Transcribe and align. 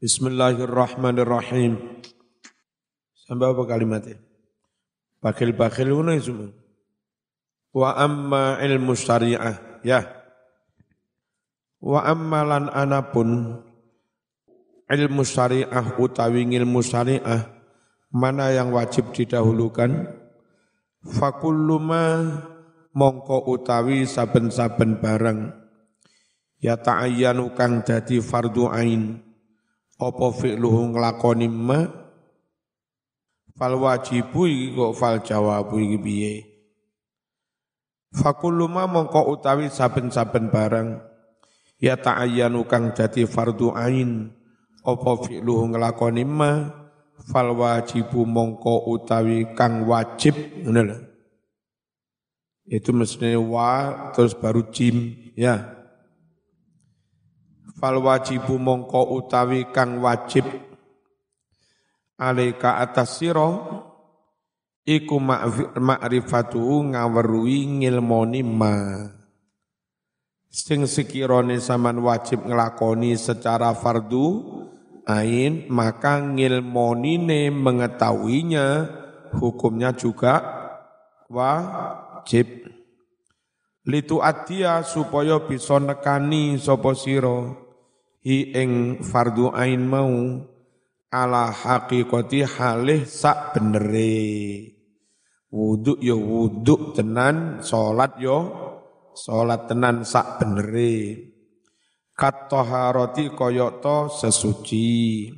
Bismillahirrahmanirrahim. 0.00 1.76
Sampai 3.20 3.52
apa 3.52 3.68
kalimatnya? 3.68 4.16
Bakil-bakil 5.20 5.92
ini 5.92 6.16
semua. 6.16 6.48
Wa 7.76 8.00
amma 8.00 8.56
ilmu 8.64 8.96
syariah. 8.96 9.60
Ya. 9.84 10.08
Wa 11.84 12.08
amma 12.08 12.48
lan 12.48 12.72
anapun 12.72 13.60
ilmu 14.88 15.20
syariah 15.20 15.92
utawi 16.00 16.48
ilmu 16.48 16.80
syariah 16.80 17.52
mana 18.08 18.56
yang 18.56 18.72
wajib 18.72 19.12
didahulukan 19.12 20.16
fakulluma 21.04 22.40
mongko 22.96 23.52
utawi 23.52 24.08
saben-saben 24.08 24.96
barang 24.96 25.52
ya 26.56 26.80
ta'ayyanu 26.80 27.52
kang 27.52 27.84
dadi 27.84 28.24
fardu 28.24 28.64
ain 28.72 29.29
apa 30.00 30.26
fi'luhu 30.32 30.96
nglakoni 30.96 31.46
ma 31.52 31.84
fal 33.52 33.76
wajibu 33.76 34.48
iki 34.48 34.72
kok 34.72 34.92
fal 34.96 35.20
jawabu 35.20 35.76
iki 35.76 35.98
piye? 36.00 36.34
Fakullu 38.10 38.66
ma 38.66 38.88
mongko 38.88 39.28
utawi 39.36 39.68
saben-saben 39.70 40.48
barang 40.48 40.98
ya 41.78 41.94
ta'ayyanu 42.00 42.64
kang 42.64 42.96
dadi 42.96 43.28
fardu 43.28 43.76
ain. 43.76 44.32
Apa 44.80 45.20
fi'luhu 45.20 45.76
nglakoni 45.76 46.24
ma 46.24 46.80
fal 47.28 47.52
wajibu 47.52 48.24
mongko 48.24 48.88
utawi 48.88 49.52
kang 49.52 49.84
wajib 49.84 50.32
ngono 50.64 50.96
itu 52.70 52.94
mestinya 52.94 53.36
wa 53.42 53.70
terus 54.14 54.32
baru 54.38 54.62
jim 54.70 55.18
ya 55.34 55.79
fal 57.80 57.96
wajibu 58.04 58.60
mongko 58.60 59.16
utawi 59.16 59.72
kang 59.72 60.04
wajib. 60.04 60.44
Alaika 62.20 62.76
atas 62.84 63.16
siro 63.16 63.48
iku 64.84 65.16
ma'rifatu 65.80 66.92
ngaweruhi 66.92 67.80
ngilmoni 67.80 68.44
ma. 68.44 68.76
Sing 70.52 70.84
saman 70.84 71.96
wajib 72.04 72.44
ngelakoni 72.44 73.16
secara 73.16 73.72
fardu 73.72 74.60
ain 75.08 75.64
maka 75.72 76.20
ngilmonine 76.20 77.48
mengetahuinya 77.48 78.66
hukumnya 79.40 79.96
juga 79.96 80.44
wajib. 81.32 82.68
Litu 83.88 84.20
adia 84.20 84.84
supaya 84.84 85.40
bisa 85.40 85.80
nekani 85.80 86.60
sapa 86.60 86.92
sira 86.92 87.69
hi 88.20 88.52
ing 88.52 89.00
fardu 89.00 89.48
ain 89.56 89.88
mau 89.88 90.12
ala 91.08 91.48
haqiqati 91.48 92.44
halih 92.44 93.08
sak 93.08 93.56
benere. 93.56 94.76
Wuduk 95.50 95.98
yo 95.98 96.20
wuduk 96.20 96.94
tenan 96.94 97.64
salat 97.64 98.20
yo 98.20 98.38
salat 99.16 99.66
tenan 99.66 100.04
sak 100.04 100.36
benere. 100.38 101.26
Kat 102.12 102.52
taharati 102.52 103.32
kaya 103.32 103.80
to 103.80 104.12
sesuci. 104.12 105.32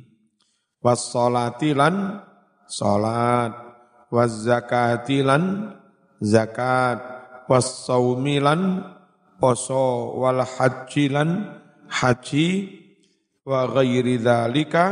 Was 0.83 1.15
salati 1.15 1.71
lan 1.71 2.19
salat 2.67 3.55
was 4.11 4.43
zakati 4.43 5.23
lan 5.23 5.71
zakat. 6.19 6.99
Was 7.47 7.87
saumilan 7.87 8.83
poso. 9.39 10.19
Wal 10.19 10.43
haji 10.43 11.07
lan 11.07 11.62
haji 11.89 12.47
wa 13.43 13.67
ghairi 13.67 14.19
dzalika 14.19 14.85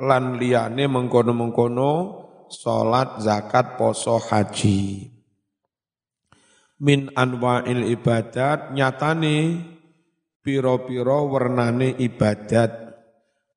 lan 0.00 0.40
liyane 0.40 0.84
mengkono-mengkono 0.90 1.92
salat, 2.50 3.22
zakat, 3.22 3.78
poso, 3.78 4.18
haji. 4.18 5.10
Min 6.84 7.08
anwa'il 7.14 7.86
ibadat 7.88 8.74
nyatane 8.74 9.62
piro-piro 10.44 11.30
wernane 11.30 11.94
ibadat. 11.96 12.82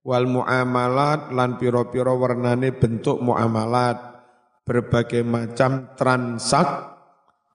Wal 0.07 0.23
muamalat 0.23 1.35
lan 1.35 1.59
piro-piro 1.59 2.15
wernane 2.15 2.71
bentuk 2.71 3.19
muamalat. 3.19 4.15
Berbagai 4.63 5.23
macam 5.23 5.95
transak 5.95 6.67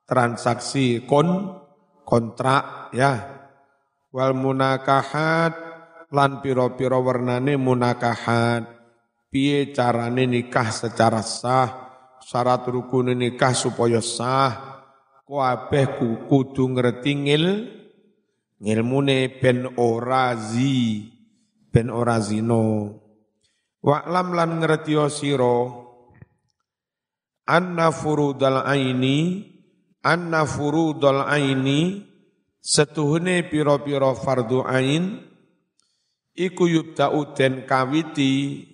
transaksi 0.08 1.04
kon 1.04 1.60
kontrak 2.04 2.92
ya 2.92 3.41
wal 4.12 4.36
munakahat 4.36 5.56
lan 6.12 6.44
piro-piro 6.44 7.00
warnane 7.00 7.56
munakahat. 7.56 8.68
Piye 9.32 9.72
carane 9.72 10.28
nikah 10.28 10.68
secara 10.68 11.24
sah 11.24 11.68
syarat 12.20 12.68
rukun 12.68 13.16
nikah 13.16 13.56
supaya 13.56 14.04
sah? 14.04 14.72
Kabeh 15.24 15.96
kudu 16.28 16.76
ngerti 16.76 17.12
ngil 17.16 17.44
ngilmune 18.60 19.40
ben 19.40 19.64
ora 19.80 20.36
zi 20.36 21.08
ben 21.72 21.88
ora 21.88 22.20
zino 22.20 22.94
wa'lam 23.82 24.36
lan 24.36 24.50
ngerti 24.60 24.94
sira 25.08 25.72
anna 27.48 27.88
furudal 27.90 28.62
aini 28.62 29.42
anna 30.04 30.46
furudal 30.46 31.26
aini 31.26 32.11
setuhune 32.62 33.42
piro-piro 33.50 34.14
fardu 34.14 34.62
ain 34.62 35.18
iku 36.38 36.70
yubda'u 36.70 37.34
den 37.34 37.66
kawiti 37.66 38.64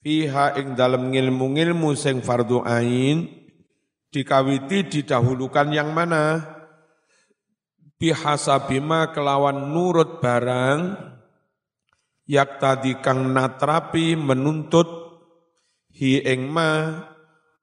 fiha 0.00 0.56
ing 0.56 0.72
dalem 0.72 1.12
ngilmu-ngilmu 1.12 1.92
sing 1.92 2.24
fardu 2.24 2.64
ain 2.64 3.28
dikawiti 4.10 4.88
didahulukan 4.88 5.70
yang 5.70 5.92
mana? 5.92 6.56
Bihasabima 8.00 9.12
kelawan 9.12 9.76
nurut 9.76 10.24
barang 10.24 10.96
yak 12.24 12.56
tadi 12.56 12.96
kang 13.04 13.36
natrapi 13.36 14.16
menuntut 14.16 14.88
hi 15.92 16.24
ing 16.24 16.48
ma 16.48 16.96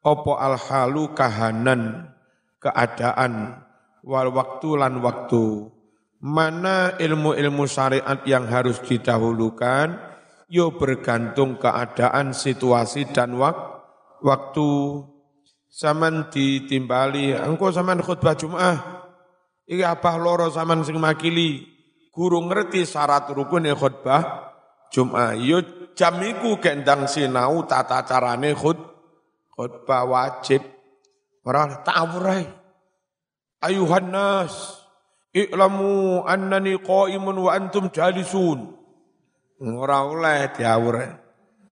opo 0.05 0.37
alhalu 0.37 1.17
kahanan 1.17 2.13
keadaan 2.61 3.65
wal 4.07 4.31
waktu 4.31 4.69
lan 4.79 5.03
waktu. 5.03 5.67
Mana 6.23 6.95
ilmu-ilmu 6.97 7.67
syariat 7.67 8.23
yang 8.25 8.47
harus 8.47 8.79
didahulukan, 8.81 9.99
yo 10.49 10.73
bergantung 10.73 11.59
keadaan, 11.59 12.31
situasi 12.31 13.11
dan 13.11 13.35
wak 13.35 13.53
waktu. 14.23 15.03
Saman 15.67 16.33
ditimbali, 16.33 17.37
engkau 17.37 17.69
saman 17.69 18.01
khutbah 18.01 18.33
Jum'ah, 18.33 19.05
iki 19.69 19.85
apa 19.85 20.17
loro 20.17 20.49
saman 20.49 20.81
sing 20.81 20.97
makili, 20.97 21.69
guru 22.09 22.41
ngerti 22.49 22.81
syarat 22.81 23.29
rukun 23.29 23.69
khutbah 23.77 24.49
Jum'ah. 24.89 25.37
Yo 25.37 25.61
jamiku 25.93 26.57
gendang 26.57 27.05
sinau 27.05 27.61
tata 27.69 28.01
carane 28.09 28.57
khut, 28.57 28.79
khutbah 29.53 30.07
wajib. 30.07 30.65
Orang 31.45 31.85
tawurai. 31.85 32.66
Ayuhan 33.57 34.13
nas, 34.13 34.85
i'lamu 35.33 36.21
annani 36.29 36.77
qaimun 36.77 37.41
wa 37.41 37.57
antum 37.57 37.89
jalisun. 37.89 38.69
Ora 39.57 40.05
oleh 40.05 40.53
diawur. 40.53 40.95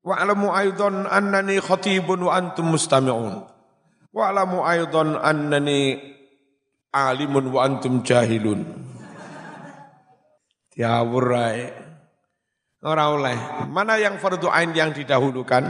Wa 0.01 0.17
alamu 0.17 0.49
aidan 0.49 1.05
annani 1.05 1.61
khatibun 1.61 2.25
wa 2.25 2.33
antum 2.33 2.73
mustami'un. 2.73 3.45
Wa 4.09 4.23
alamu 4.33 4.65
aidan 4.65 5.13
annani 5.21 6.01
alimun 6.89 7.53
wa 7.53 7.69
antum 7.69 8.01
jahilun. 8.01 8.65
Diawur 10.73 11.27
ae. 11.37 11.69
Ora 12.81 13.13
oleh. 13.13 13.37
Mana 13.69 14.01
yang 14.01 14.17
fardu 14.17 14.49
ain 14.49 14.73
yang 14.73 14.89
didahulukan? 14.89 15.69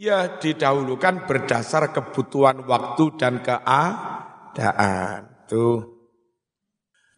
Ya 0.00 0.40
didahulukan 0.40 1.28
berdasar 1.28 1.92
kebutuhan 1.92 2.64
waktu 2.64 3.04
dan 3.20 3.40
keadaan 3.44 4.25
keadaan. 4.56 5.44
Tuh. 5.44 5.84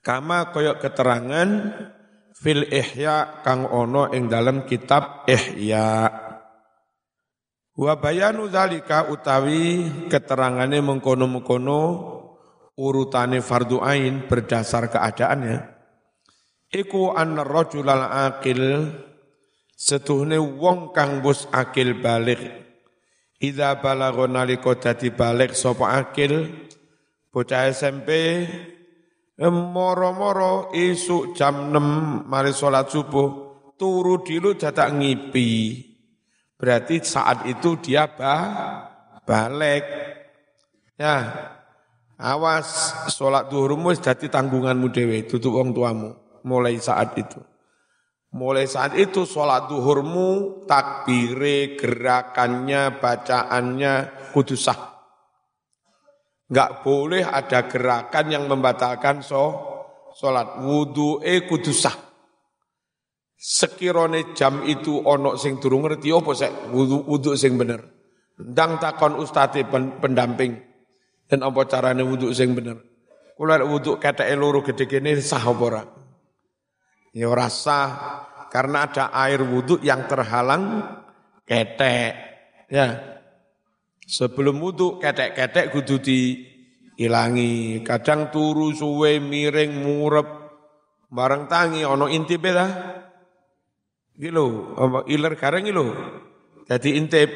Kama 0.03 0.51
koyok 0.51 0.83
keterangan 0.83 1.49
fil 2.35 2.67
ihya 2.67 3.43
kang 3.47 3.67
ono 3.67 4.11
ing 4.11 4.27
dalam 4.27 4.67
kitab 4.67 5.23
ihya. 5.31 6.11
Wa 7.79 7.95
bayanu 8.03 8.51
zalika 8.51 9.07
utawi 9.07 9.87
keterangane 10.11 10.83
mengkono-mengkono 10.83 11.81
urutane 12.75 13.39
fardu 13.39 13.79
ain 13.79 14.27
berdasar 14.27 14.91
keadaannya. 14.91 15.79
Iku 16.69 17.15
anna 17.15 17.47
rajulal 17.47 18.07
akil 18.29 18.93
setuhne 19.79 20.37
wong 20.43 20.91
kang 20.91 21.23
bus 21.23 21.47
akil 21.55 22.03
balik. 22.03 22.43
Idza 23.39 23.79
balagha 23.79 24.27
nalika 24.27 24.75
dadi 24.75 25.15
balik 25.15 25.55
sapa 25.55 25.95
akil 26.03 26.67
bocah 27.29 27.71
SMP 27.71 28.11
moro-moro 29.47 30.75
isuk 30.75 31.39
jam 31.39 31.71
6 31.71 32.27
mari 32.27 32.51
sholat 32.51 32.91
subuh 32.91 33.49
turu 33.79 34.27
dulu 34.27 34.59
jatah 34.59 34.91
ngipi. 34.91 35.87
Berarti 36.59 36.99
saat 37.07 37.47
itu 37.47 37.79
dia 37.79 38.11
ba, 38.11 38.35
balik. 39.23 39.87
Ya, 40.99 41.31
awas 42.19 42.91
sholat 43.15 43.47
duhurmu 43.47 43.95
jadi 43.95 44.27
tanggunganmu 44.27 44.91
dewe, 44.91 45.23
tutup 45.31 45.55
wong 45.55 45.71
tuamu. 45.71 46.19
Mulai 46.43 46.75
saat 46.83 47.15
itu. 47.15 47.39
Mulai 48.35 48.67
saat 48.67 48.99
itu 48.99 49.23
sholat 49.23 49.71
duhurmu, 49.71 50.67
takbire, 50.67 51.79
gerakannya, 51.79 52.99
bacaannya, 52.99 53.95
kudu 54.35 54.59
sah. 54.59 54.98
Enggak 56.49 56.81
boleh 56.81 57.23
ada 57.29 57.69
gerakan 57.69 58.27
yang 58.33 58.49
membatalkan 58.49 59.21
so, 59.21 59.45
sholat. 60.17 60.65
Wudu'e 60.65 61.45
kudu 61.45 61.73
sah 61.77 62.09
sekirone 63.39 64.35
jam 64.35 64.67
itu 64.67 64.99
ono 64.99 65.39
sing 65.39 65.63
durung 65.63 65.87
ngerti 65.87 66.11
apa 66.11 66.31
sek 66.35 66.75
wudu, 66.75 67.07
wudu 67.07 67.39
sing 67.39 67.55
bener. 67.55 67.81
Ndang 68.39 68.83
takon 68.83 69.15
ustate 69.19 69.63
pendamping 69.71 70.59
dan 71.31 71.47
apa 71.47 71.61
carane 71.71 72.03
wudu 72.03 72.35
sing 72.35 72.59
bener. 72.59 72.83
Kula 73.39 73.63
wudu 73.63 74.03
keteke 74.03 74.35
loro 74.35 74.67
gede 74.67 74.91
kene 74.91 75.15
sah 75.23 75.43
apa? 75.43 75.87
Ya 77.15 77.31
ora 77.31 77.47
sah 77.47 77.89
karena 78.51 78.91
ada 78.91 79.15
air 79.15 79.47
wudu 79.47 79.79
yang 79.87 80.11
terhalang 80.11 80.83
ketek. 81.47 82.13
Ya. 82.69 83.18
Sebelum 84.09 84.57
wudu 84.57 84.97
ketek-ketek 84.97 85.69
kudu 85.69 86.01
diilangi. 86.01 87.85
Kadang 87.85 88.33
turu 88.33 88.73
suwe 88.73 89.21
miring 89.21 89.85
murep 89.85 90.29
bareng 91.13 91.45
tangi 91.45 91.85
ono 91.85 92.09
intipe 92.09 92.49
dah 92.49 92.73
Iki 94.19 94.35
apa 94.75 95.07
iler 95.07 95.39
kareng 95.39 95.71
iki 95.71 95.85
Jadi 96.67 96.91
intip 96.99 97.31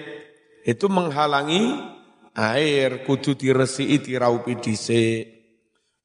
itu 0.67 0.87
menghalangi 0.91 1.79
air 2.35 3.07
kudu 3.07 3.39
diresiki 3.39 4.03
diraupi 4.03 4.59
dhisik. 4.59 5.31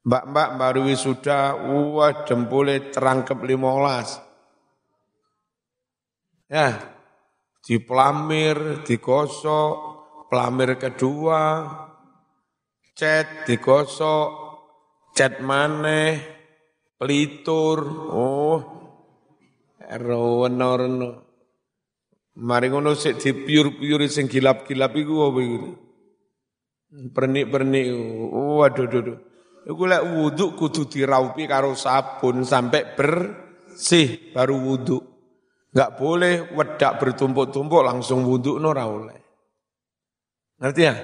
Mbak-mbak 0.07 0.49
baru 0.55 0.87
sudah 0.95 1.67
wah 1.67 2.23
jempole 2.23 2.93
terangkep 2.93 3.39
limolas. 3.43 4.23
Ya, 6.47 6.79
dipelamir, 7.67 8.87
digosok, 8.87 9.86
pelamir 10.27 10.75
kedua, 10.75 11.65
cat 12.93 13.47
digosok, 13.47 14.29
cat 15.15 15.39
maneh, 15.41 16.19
pelitur, 16.99 17.79
oh 18.11 18.77
Rono-rono. 19.87 21.09
Mari 22.37 22.67
ngono 22.69 22.91
sik 22.91 23.23
dipiur-piur 23.23 24.03
sing 24.11 24.27
gilap-gilap 24.27 24.93
iku 24.93 25.31
apa 25.31 25.39
iku? 25.39 25.71
Pernik-pernik. 27.15 27.85
Waduh, 27.87 28.83
waduh, 28.83 28.99
waduh. 28.99 29.17
Iku 29.67 29.83
lek 29.83 30.03
wudu 30.05 30.45
kudu 30.55 30.87
diraupi 30.87 31.43
karo 31.43 31.75
sabun 31.75 32.47
sampai 32.47 32.95
bersih 32.95 34.31
baru 34.31 34.55
wudu. 34.55 34.97
Enggak 35.75 35.99
boleh 35.99 36.35
wedak 36.55 37.03
bertumpuk-tumpuk 37.03 37.83
langsung 37.83 38.23
wudu 38.23 38.59
no 38.63 38.71
ora. 38.71 38.87
Ngerti 40.57 40.81
ya? 40.81 40.95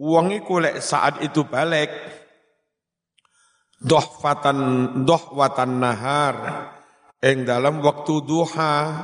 Uang 0.00 0.32
iku 0.32 0.60
lek 0.60 0.80
saat 0.80 1.20
itu 1.20 1.44
balik 1.44 1.90
dohwatan 3.80 4.58
dohwatan 5.04 5.80
nahar 5.80 6.36
Eng 7.20 7.44
dalam 7.44 7.84
waktu 7.84 8.24
duha, 8.24 8.96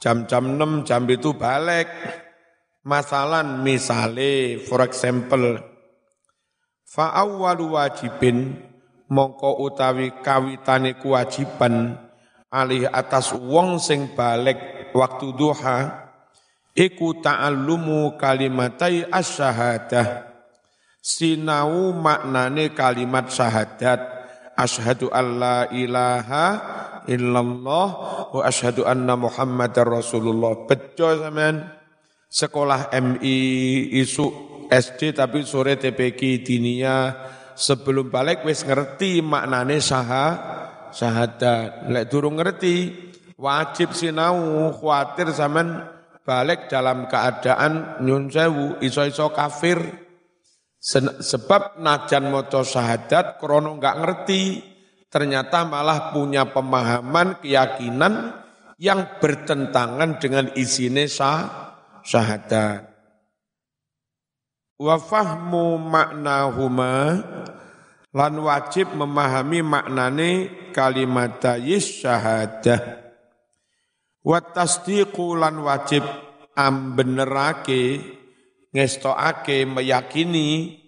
jam-jam 0.00 0.56
6 0.56 0.88
jam 0.88 1.04
itu 1.04 1.36
balik. 1.36 1.84
Masalan 2.80 3.60
misale, 3.60 4.56
for 4.56 4.80
example, 4.80 5.60
fa 6.88 7.12
awwalu 7.12 7.76
wajibin 7.76 8.56
mongko 9.12 9.60
utawi 9.68 10.16
kawitane 10.24 10.96
kewajiban 10.96 12.00
alih 12.48 12.88
atas 12.88 13.36
wong 13.36 13.76
sing 13.76 14.16
balik 14.16 14.88
waktu 14.96 15.36
duha 15.36 16.01
iku 16.72 17.20
ta'allumu 17.20 18.16
kalimatai 18.16 19.08
asyahadah 19.08 20.32
sinau 21.02 21.90
maknane 21.90 22.70
kalimat 22.72 23.28
syahadat. 23.28 24.22
Asyhadu 24.54 25.10
alla 25.10 25.66
ilaha 25.74 26.46
illallah 27.10 27.88
wa 28.30 28.42
asyhadu 28.46 28.86
anna 28.86 29.18
muhammadar 29.18 29.84
rasulullah. 29.90 30.64
Bejo 30.70 31.18
sampean. 31.18 31.82
Sekolah 32.32 32.88
MI 32.96 33.36
isu 34.00 34.24
SD 34.72 35.12
tapi 35.12 35.44
sore 35.44 35.76
TPK 35.76 36.40
dinia. 36.40 37.12
Sebelum 37.52 38.08
balik 38.08 38.48
wis 38.48 38.64
ngerti 38.64 39.20
maknane 39.20 39.82
saha 39.84 40.26
syahadat. 40.94 41.92
Lek 41.92 42.08
durung 42.08 42.40
ngerti 42.40 42.88
wajib 43.36 43.92
sinau 43.92 44.72
khawatir 44.72 45.28
sampean 45.36 45.91
balik 46.22 46.70
dalam 46.70 47.10
keadaan 47.10 48.02
nyun 48.06 48.30
sewu 48.30 48.78
iso-iso 48.82 49.34
kafir 49.34 49.78
sebab 51.22 51.78
najan 51.78 52.30
moco 52.30 52.66
syahadat 52.66 53.38
krono 53.38 53.78
enggak 53.78 53.98
ngerti 54.02 54.72
ternyata 55.12 55.68
malah 55.68 56.08
punya 56.08 56.48
pemahaman, 56.48 57.44
keyakinan 57.44 58.32
yang 58.80 59.20
bertentangan 59.20 60.16
dengan 60.16 60.48
isine 60.56 61.04
sah, 61.04 61.76
syahadat. 62.00 62.88
Wa 64.80 64.96
fahmu 64.96 65.78
maknahuma 65.78 67.22
lan 68.10 68.34
wajib 68.40 68.90
memahami 68.96 69.60
maknane 69.60 70.30
kalimat 70.72 71.38
syahadah. 71.60 73.01
Wa 74.22 74.38
tasdiqu 74.38 75.34
lan 75.34 75.58
wajib 75.66 76.06
ambenerake 76.54 77.98
ngestokake 78.70 79.66
meyakini 79.66 80.78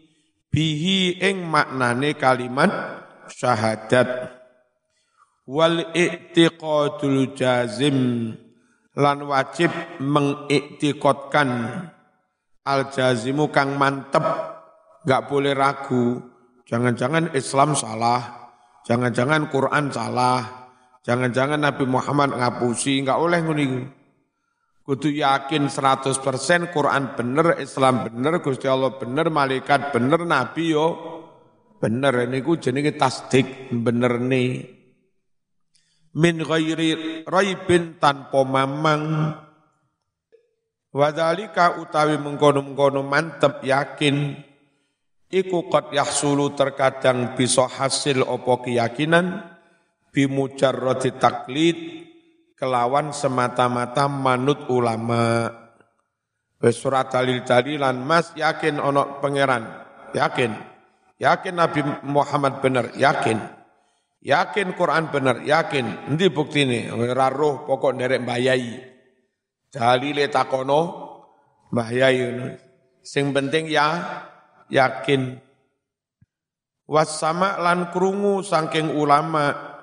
bihi 0.54 1.18
ing 1.18 1.42
maknane 1.42 2.14
kalimat 2.14 2.70
syahadat. 3.26 4.38
Wal 5.44 5.92
i'tiqadul 5.92 7.36
jazim 7.36 8.32
lan 8.94 9.18
wajib 9.26 9.74
mengiktikotkan 10.00 11.50
al 12.64 12.80
jazimu 12.88 13.50
kang 13.50 13.76
mantep 13.76 14.24
gak 15.04 15.26
boleh 15.28 15.52
ragu. 15.52 16.22
Jangan-jangan 16.64 17.36
Islam 17.36 17.76
salah 17.76 18.48
jangan-jangan 18.88 19.52
Quran 19.52 19.92
salah 19.92 20.63
jangan-jangan 21.04 21.60
Nabi 21.60 21.84
Muhammad 21.84 22.34
ngapusi 22.34 23.04
gak 23.04 23.20
oleh 23.20 23.38
ngono 23.44 24.02
Kudu 24.84 25.16
yakin 25.16 25.72
100% 25.72 26.12
Quran 26.68 27.16
bener, 27.16 27.56
Islam 27.56 28.04
bener, 28.04 28.44
Gusti 28.44 28.68
Allah 28.68 28.92
bener, 28.92 29.32
malaikat 29.32 29.96
bener, 29.96 30.28
Nabi 30.28 30.76
yo 30.76 30.86
bener. 31.80 32.28
Niku 32.28 32.60
jenenge 32.60 32.92
tasdik 32.92 33.72
bener 33.72 34.20
nih 34.20 34.74
min 36.14 36.36
ghairi 36.40 37.22
raibin 37.26 37.98
tanpa 37.98 38.40
mamang. 38.46 39.34
Wadalika 40.94 41.82
utawi 41.82 42.14
mengkono-mengkono 42.22 43.02
mantep 43.02 43.66
yakin. 43.66 44.38
Iku 45.26 45.66
qad 45.66 45.90
yahsulu 45.90 46.54
terkadang 46.54 47.34
bisa 47.34 47.66
hasil 47.66 48.22
opo 48.22 48.62
keyakinan 48.62 49.53
bimujarrati 50.14 51.18
taklid 51.18 51.78
kelawan 52.54 53.10
semata-mata 53.10 54.06
manut 54.06 54.70
ulama 54.70 55.50
surat 56.70 57.10
dalil-dalilan 57.10 57.98
mas 57.98 58.30
yakin 58.38 58.78
ono 58.78 59.18
pangeran 59.18 59.66
yakin 60.14 60.74
Yakin 61.24 61.54
Nabi 61.54 61.80
Muhammad 62.04 62.58
benar, 62.58 62.90
yakin. 62.98 63.38
Yakin 64.24 64.74
Quran 64.74 65.12
benar, 65.12 65.40
yakin. 65.44 66.10
Nanti 66.10 66.26
bukti 66.32 66.68
ini, 66.68 66.90
raruh 66.90 67.62
pokok 67.68 67.94
derek 67.94 68.24
bayai. 68.24 68.82
Dalile 69.70 70.26
takono, 70.32 70.80
bayai. 71.70 72.58
Sing 73.04 73.30
penting 73.30 73.70
ya, 73.70 73.88
yakin. 74.72 75.38
Wasama 76.84 77.56
lan 77.62 77.88
krungu 77.94 78.44
saking 78.44 78.92
ulama 78.92 79.73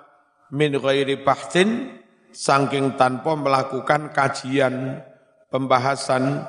min 0.51 0.75
ghairi 0.75 1.20
bahtin 1.24 2.00
saking 2.31 2.96
tanpa 3.00 3.36
melakukan 3.36 4.12
kajian 4.12 5.00
pembahasan 5.51 6.43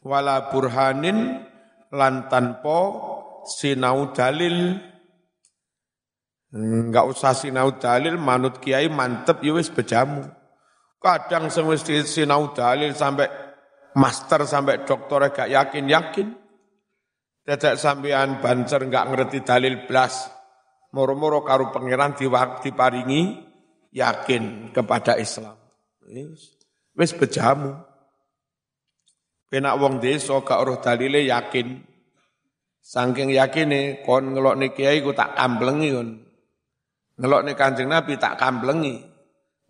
wala 0.00 0.48
burhanin 0.48 1.44
lan 1.92 2.28
tanpa 2.32 2.78
sinau 3.44 4.12
dalil 4.12 4.88
Enggak 6.50 7.06
usah 7.06 7.30
sinau 7.30 7.78
dalil, 7.78 8.18
manut 8.18 8.58
kiai 8.58 8.90
mantep 8.90 9.38
ya 9.38 9.54
wis 9.54 9.70
bejamu. 9.70 10.26
Kadang 10.98 11.46
semesti 11.46 12.02
sinau 12.02 12.50
dalil 12.50 12.90
sampai 12.90 13.30
master 13.94 14.42
sampai 14.42 14.82
dokter 14.82 15.30
gak 15.30 15.46
yakin-yakin. 15.46 16.28
Tidak 17.46 17.74
sampean 17.78 18.42
bancer 18.42 18.82
enggak 18.82 19.14
ngerti 19.14 19.46
dalil 19.46 19.86
blas. 19.86 20.26
Moro-moro 20.90 21.46
karu 21.46 21.70
pangeran 21.70 22.18
diparingi 22.18 23.38
yakin 23.94 24.74
kepada 24.74 25.14
Islam. 25.18 25.54
Wis 26.98 27.14
bejamu. 27.14 27.78
Penak 29.50 29.74
wong 29.82 29.98
desa 29.98 30.38
gak 30.42 30.62
roh 30.62 30.78
dalile 30.78 31.26
yakin. 31.26 31.82
Saking 32.80 33.34
yakine 33.34 34.02
kon 34.02 34.34
ngelokne 34.34 34.74
kiai 34.74 35.02
ku 35.02 35.14
tak 35.14 35.38
kamplengi 35.38 35.88
kon. 35.94 36.10
Ngelok 37.20 37.42
nih 37.44 37.54
kanjeng 37.54 37.88
Nabi 37.92 38.16
tak 38.16 38.40
kamplengi. 38.40 38.96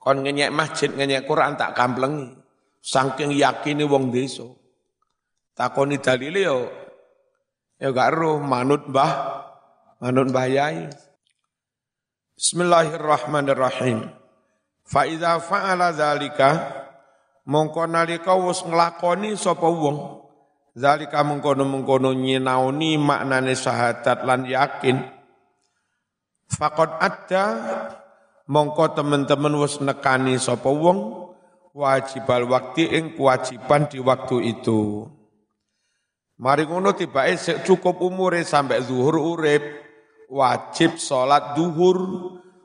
Kon 0.01 0.25
ngenyek 0.25 0.55
masjid, 0.55 0.89
ngenyek 0.89 1.27
Quran 1.29 1.59
tak 1.59 1.77
kamplengi. 1.77 2.33
Saking 2.81 3.37
yakini 3.37 3.85
wong 3.85 4.09
desa. 4.09 4.49
Takoni 5.53 6.01
dalile 6.01 6.41
yo 6.41 6.59
ya 7.77 7.93
gak 7.93 8.17
roh 8.17 8.41
manut 8.41 8.89
mbah 8.89 9.13
manut 10.01 10.33
mbah 10.33 10.47
yai. 10.49 10.89
Bismillahirrahmanirrahim. 12.41 14.09
Fa 14.89 15.05
idza 15.05 15.37
fa'ala 15.45 15.93
dzalika 15.93 16.73
mongko 17.45 17.85
nalika 17.85 18.33
wis 18.33 18.65
nglakoni 18.65 19.37
sapa 19.37 19.69
wong 19.69 20.25
zalika 20.73 21.21
mengkono-mengkono 21.21 22.17
nyinaoni 22.17 22.97
maknane 22.97 23.53
syahadat 23.53 24.25
lan 24.25 24.49
yakin 24.49 25.05
Fakot 26.49 26.97
ada 26.97 27.45
mongko 28.49 28.97
teman-teman 28.97 29.61
wis 29.61 29.77
nekani 29.85 30.41
sapa 30.41 30.73
wong 30.73 31.29
wajibal 31.77 32.49
waktu 32.49 32.89
ing 32.89 33.21
kewajiban 33.21 33.85
di 33.85 34.01
waktu 34.01 34.49
itu. 34.49 35.05
Mari 36.41 36.65
ngono 36.65 36.97
tibake 36.97 37.37
cukup 37.69 38.01
umure 38.01 38.41
sampai 38.49 38.81
zuhur 38.81 39.21
urip 39.21 39.90
wajib 40.31 40.97
salat 40.97 41.59
duhur 41.59 41.99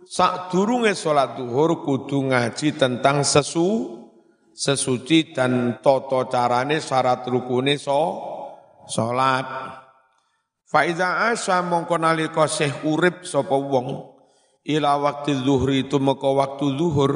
sak 0.06 0.54
durunge 0.54 0.94
salat 0.94 1.34
duhur 1.34 1.82
kudu 1.82 2.30
ngaji 2.30 2.78
tentang 2.78 3.26
sesu 3.26 4.00
sesuci 4.56 5.36
dan 5.36 5.82
toto 5.82 6.30
carane 6.30 6.80
syarat 6.80 7.28
rukune 7.28 7.76
so 7.76 8.22
salat. 8.88 9.44
Faiza 10.66 11.30
asa 11.30 11.62
mongko 11.62 11.98
nalika 12.02 12.50
seh 12.50 12.72
urip 12.86 13.26
sapa 13.26 13.54
wong 13.54 14.16
ila 14.66 14.98
waktu 14.98 15.46
itu 15.78 15.98
maka 16.02 16.26
waktu 16.26 16.74
zuhur 16.74 17.12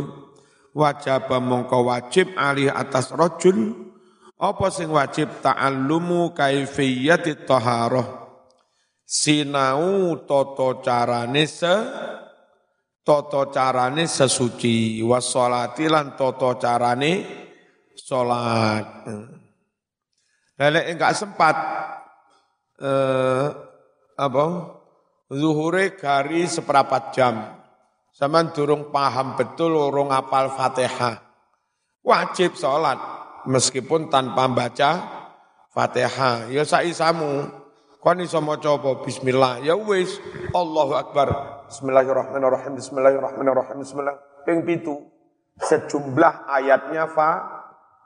wajib 0.73 1.29
mongko 1.33 1.81
wajib 1.81 2.29
alih 2.37 2.69
atas 2.69 3.09
rojul 3.09 3.89
apa 4.39 4.69
sing 4.69 4.93
wajib 4.93 5.27
ta'allumu 5.43 6.31
kaifiyati 6.37 7.43
taharah 7.43 8.28
sinau 9.09 10.13
toto 10.29 10.85
carane 10.85 11.49
se 11.49 11.75
toto 13.01 13.49
carane 13.49 14.05
sesuci 14.05 15.01
wassolati 15.01 15.89
lan 15.89 16.13
toto 16.13 16.61
carane 16.61 17.25
salat 17.97 18.85
lelek 20.61 20.85
enggak 20.93 21.17
sempat 21.17 21.55
eh, 22.77 23.47
apa 24.19 24.45
zuhure 25.29 25.93
gari 25.95 26.49
seperapat 26.49 27.03
jam. 27.13 27.35
Zaman 28.09 28.51
durung 28.51 28.91
paham 28.91 29.39
betul 29.39 29.77
urung 29.77 30.11
apal 30.11 30.51
Fatihah. 30.51 31.23
Wajib 32.03 32.57
sholat 32.57 32.99
meskipun 33.47 34.11
tanpa 34.11 34.49
baca 34.51 34.91
Fatihah. 35.71 36.51
Ya 36.51 36.67
saisamu. 36.67 37.58
Kon 37.99 38.23
iso 38.23 38.39
maca 38.39 38.79
apa 38.79 39.03
bismillah. 39.03 39.59
Ya 39.59 39.75
wis 39.75 40.23
Allahu 40.55 40.95
akbar. 40.95 41.27
Bismillahirrahmanirrahim. 41.67 42.79
Bismillahirrahmanirrahim. 42.79 43.77
Bismillah. 43.83 44.15
Ping 44.47 44.63
pitu. 44.63 44.95
Sejumlah 45.59 46.47
ayatnya 46.47 47.11
fa 47.11 47.43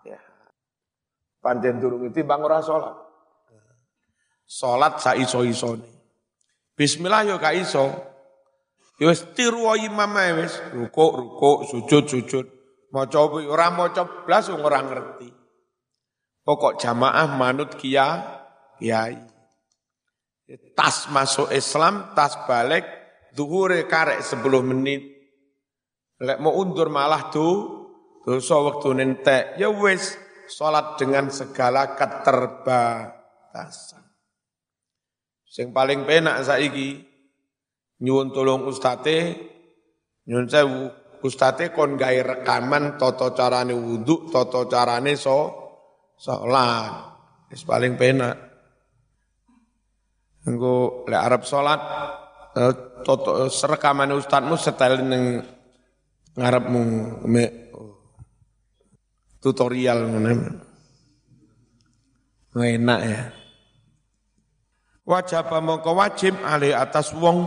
ya. 0.01 0.17
Panjen 1.37 1.77
durung 1.77 2.01
itu 2.09 2.25
bang 2.25 2.41
ora 2.41 2.57
sholat. 2.65 2.97
Salat 4.49 4.97
sa 4.97 5.13
iso-isone. 5.13 5.85
Bismillah 6.73 7.29
yo 7.29 7.37
gak 7.37 7.53
iso. 7.53 7.93
Yo 8.97 9.13
wis 9.13 9.21
tiru 9.37 9.69
imam 9.77 10.09
ae 10.17 10.41
wis, 10.41 10.57
rukuk 10.73 11.11
rukuk, 11.13 11.57
sujud 11.69 12.03
sujud. 12.09 12.45
Maca 12.89 13.29
ora 13.29 13.69
maca 13.69 14.25
blas 14.25 14.49
ora 14.49 14.81
ngerti. 14.81 15.29
Pokok 16.41 16.81
jamaah 16.81 17.29
manut 17.37 17.77
kia 17.77 18.41
kiai. 18.81 19.32
Tas 20.77 21.09
masuk 21.09 21.49
Islam, 21.49 22.13
tas 22.13 22.37
balik, 22.45 22.85
duhure 23.33 23.89
karek 23.89 24.21
10 24.21 24.37
menit. 24.61 25.01
Lek 26.21 26.37
mau 26.37 26.53
undur 26.55 26.93
malah 26.93 27.33
tuh, 27.33 27.89
dosa 28.21 28.61
waktu 28.61 28.93
nentek. 28.93 29.57
Ya 29.57 29.73
wis, 29.73 30.13
sholat 30.47 30.95
dengan 31.01 31.33
segala 31.33 31.97
keterbatasan. 31.97 34.05
Sing 35.49 35.73
paling 35.73 36.05
penak 36.05 36.41
saiki 36.41 37.13
nyuwun 38.01 38.33
tolong 38.33 38.65
ustate 38.65 39.37
nyuwun 40.25 40.49
sewu 40.49 40.89
ustate 41.21 41.69
kon 41.69 41.93
gawe 41.93 42.19
rekaman 42.25 42.97
toto 42.97 43.37
carane 43.37 43.77
wudhu, 43.77 44.33
toto 44.33 44.65
carane 44.65 45.13
so 45.13 45.53
salat. 46.17 47.13
Wis 47.53 47.61
paling 47.65 47.97
penak. 47.97 48.52
Engko 50.43 51.07
lek 51.07 51.21
arep 51.23 51.43
salat 51.47 51.81
eh, 52.59 52.73
toto 53.03 53.47
rekaman 53.47 54.11
ustadmu 54.15 54.59
setel 54.59 55.03
ning 55.07 55.39
ngarepmu 56.35 56.81
me 57.29 57.43
tutorial 59.43 60.07
ngono. 60.07 60.31
Enak 62.53 63.01
ya. 63.03 63.21
Wajib 65.03 65.51
mongko 65.51 65.99
wajib 65.99 66.31
ali 66.47 66.71
atas 66.71 67.11
wong 67.11 67.43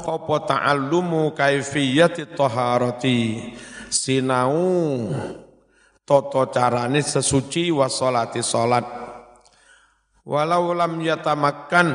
apa 0.00 0.36
ta'allumu 0.48 1.36
kaifiyati 1.36 2.32
taharati 2.32 3.52
sinau 3.92 5.12
toto 6.08 6.48
carane 6.48 7.04
sesuci 7.04 7.68
wa 7.68 7.90
salati 7.92 8.40
salat 8.40 9.05
walau 10.26 10.74
lam 10.74 10.98
yatamakkan 10.98 11.86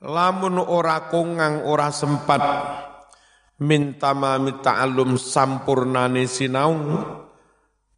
lamun 0.00 0.56
ora 0.56 1.12
kongang 1.12 1.68
ora 1.68 1.92
sempat 1.92 2.42
minta 3.60 4.10
tamami 4.10 4.58
ta'allum 4.64 5.14
sampurnane 5.20 6.24
sinau 6.26 6.72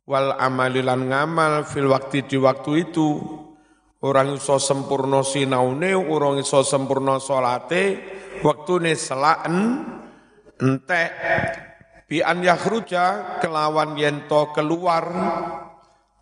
wal 0.07 0.39
amalilan 0.39 1.09
ngamal 1.09 1.67
fil 1.67 1.91
waktu 1.91 2.27
di 2.27 2.37
waktu 2.39 2.91
itu. 2.91 3.09
Orang 3.97 4.37
iso 4.39 4.61
sempurna 4.61 5.25
sinaune, 5.25 5.97
orang 5.97 6.39
iso 6.39 6.61
sempurna 6.63 7.17
salate, 7.19 7.99
waktune 8.45 8.93
selaen 8.93 9.83
entek 10.61 11.11
bi 12.07 12.23
an 12.23 12.45
yakhruja 12.45 13.41
kelawan 13.43 13.97
yento 13.99 14.53
keluar 14.55 15.05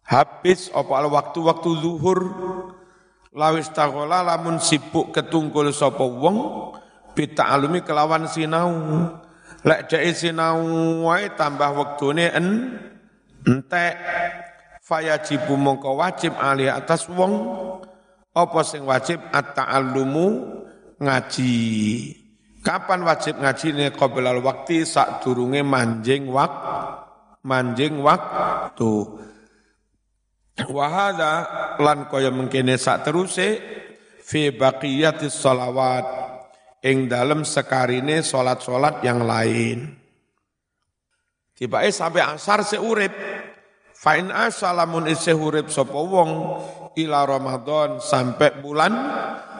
habis 0.05 0.69
apa 0.73 1.09
waktu-waktu 1.09 1.71
zuhur? 1.81 2.21
Lawis 3.35 3.67
tagola 3.75 4.23
lamun 4.23 4.63
sibuk 4.63 5.11
ketungkul 5.11 5.75
sapa 5.75 6.07
wong 6.07 6.71
bita'alumi 7.19 7.83
kelawan 7.83 8.31
sinau. 8.31 8.71
Lek 9.67 9.91
dhek 9.91 10.15
sinau 10.15 10.63
wae 11.11 11.35
tambah 11.35 11.75
wektune 11.75 12.31
en 12.31 12.47
entek. 13.43 13.99
Fayajibu 14.85 15.57
mongko 15.57 15.97
wajib 15.99 16.37
alih 16.37 16.71
atas 16.71 17.09
wong. 17.09 17.33
Apa 18.37 18.61
sing 18.63 18.85
wajib? 18.85 19.19
At-ta'allumu 19.33 20.27
ngaji. 21.01 21.57
Kapan 22.61 23.01
wajib 23.03 23.41
ngaji 23.41 23.67
ini 23.73 23.87
qoblal 23.93 24.45
waktu 24.45 24.85
sak 24.85 25.25
durunge 25.25 25.61
manjing 25.61 26.29
wak 26.33 26.53
manjing 27.45 28.01
waktu 28.01 28.93
wahada 30.71 31.35
lan 31.83 32.07
kaya 32.07 32.31
mengkene 32.31 32.79
sak 32.79 33.09
teruse 33.09 33.59
fi 34.23 34.55
baqiyatis 34.55 35.35
salawat 35.35 36.07
ing 36.85 37.11
dalem 37.11 37.43
sekarine 37.43 38.23
salat-salat 38.23 39.03
yang 39.03 39.27
lain 39.27 39.99
tiba 41.59 41.83
sampai 41.91 42.23
asar 42.23 42.63
seurip 42.63 43.15
Fa'in 44.05 44.29
asalamun 44.29 45.09
isih 45.09 45.33
urip 45.33 45.73
sapa 45.73 45.97
wong 45.97 46.61
ila 46.93 47.25
Ramadan 47.25 48.05
sampai 48.05 48.61
bulan 48.61 48.93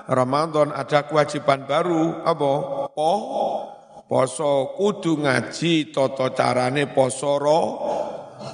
Ramadan 0.05 0.69
ada 0.69 1.09
kewajiban 1.09 1.65
baru 1.65 2.21
apa? 2.29 2.53
Oh, 2.93 3.25
poso 4.05 4.77
kudu 4.77 5.25
ngaji 5.25 5.97
toto 5.97 6.29
carane 6.37 6.93
poso 6.93 7.41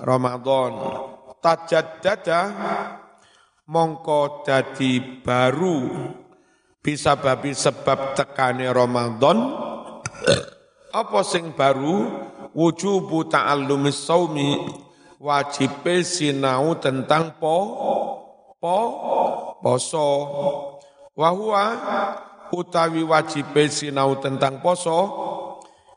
Ramadan. 0.07 1.10
Tajaddada 1.41 2.41
mongko 3.65 4.45
dadi 4.45 5.25
baru. 5.25 5.89
Bisa 6.85 7.17
babi 7.17 7.57
sebab 7.57 8.13
tekane 8.13 8.69
Ramadan. 8.69 9.39
Apa 11.01 11.21
sing 11.25 11.57
baru? 11.57 12.29
Wujubu 12.53 13.25
ta'allumis 13.25 14.05
saumi. 14.05 14.69
Wajib 15.21 15.85
sinau 16.05 16.77
tentang 16.77 17.41
po 17.41 17.57
po 18.61 18.79
poso. 19.65 20.09
Wahwa 21.17 21.65
utawi 22.53 23.01
wajib 23.01 23.57
sinau 23.73 24.21
tentang 24.21 24.61
poso. 24.61 24.99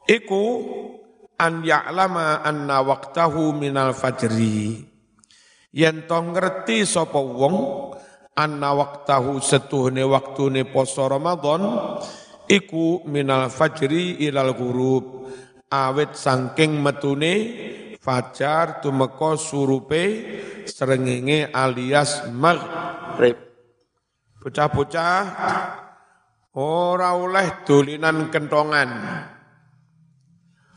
Iku 0.08 0.44
an 1.40 1.64
ya'lama 1.64 2.44
anna 2.44 2.84
waqtahu 2.84 3.56
minal 3.56 3.96
fajri 3.96 4.93
yen 5.74 6.06
to 6.06 6.18
ngerti 6.22 6.86
sapa 6.86 7.18
wong 7.18 7.89
anna 8.38 8.77
waqtahu 8.77 9.42
setuhne 9.42 10.06
waktune 10.06 10.70
poso 10.70 11.10
Ramadan 11.10 11.62
iku 12.46 13.01
minal 13.10 13.50
fajri 13.50 14.22
ilal 14.22 14.53
ghurub. 14.53 15.06
Awet 15.74 16.13
sangking 16.13 16.86
metune 16.86 17.34
fajar 17.98 18.77
tumeka 18.77 19.34
surupe 19.42 20.06
srengenge 20.70 21.50
alias 21.50 22.30
maghrib. 22.30 23.42
Bocah-bocah 24.38 25.25
ora 26.53 27.18
oleh 27.18 27.65
dolinan 27.65 28.30
kentongan 28.30 28.89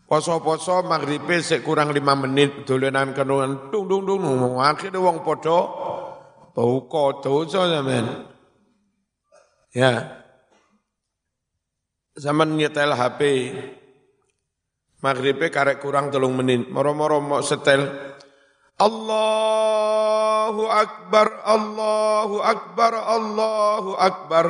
Poso-poso 0.07 0.87
maghribe 0.87 1.43
sik 1.43 1.67
kurang 1.67 1.91
lima 1.91 2.15
menit 2.15 2.63
dolanan 2.63 3.11
kentongan 3.11 3.75
dung 3.75 3.91
dung 3.91 4.07
dung 4.07 4.63
akhirnya 4.63 5.03
wong 5.03 5.27
padha 5.27 5.61
buka 6.55 7.21
dosa 7.27 7.67
sampean. 7.67 8.07
Ya. 9.75 10.25
Zaman 12.17 12.57
nyetel 12.57 12.97
HP, 12.97 13.21
Maghribe 15.05 15.53
karek 15.53 15.85
kurang 15.85 16.09
telung 16.09 16.33
menit. 16.35 16.73
Moro-moro 16.73 17.21
mau 17.21 17.45
setel. 17.45 17.85
Allahu 18.81 20.65
Akbar, 20.67 21.45
Allahu 21.45 22.37
Akbar, 22.41 22.93
Allahu 23.05 23.91
Akbar. 24.01 24.47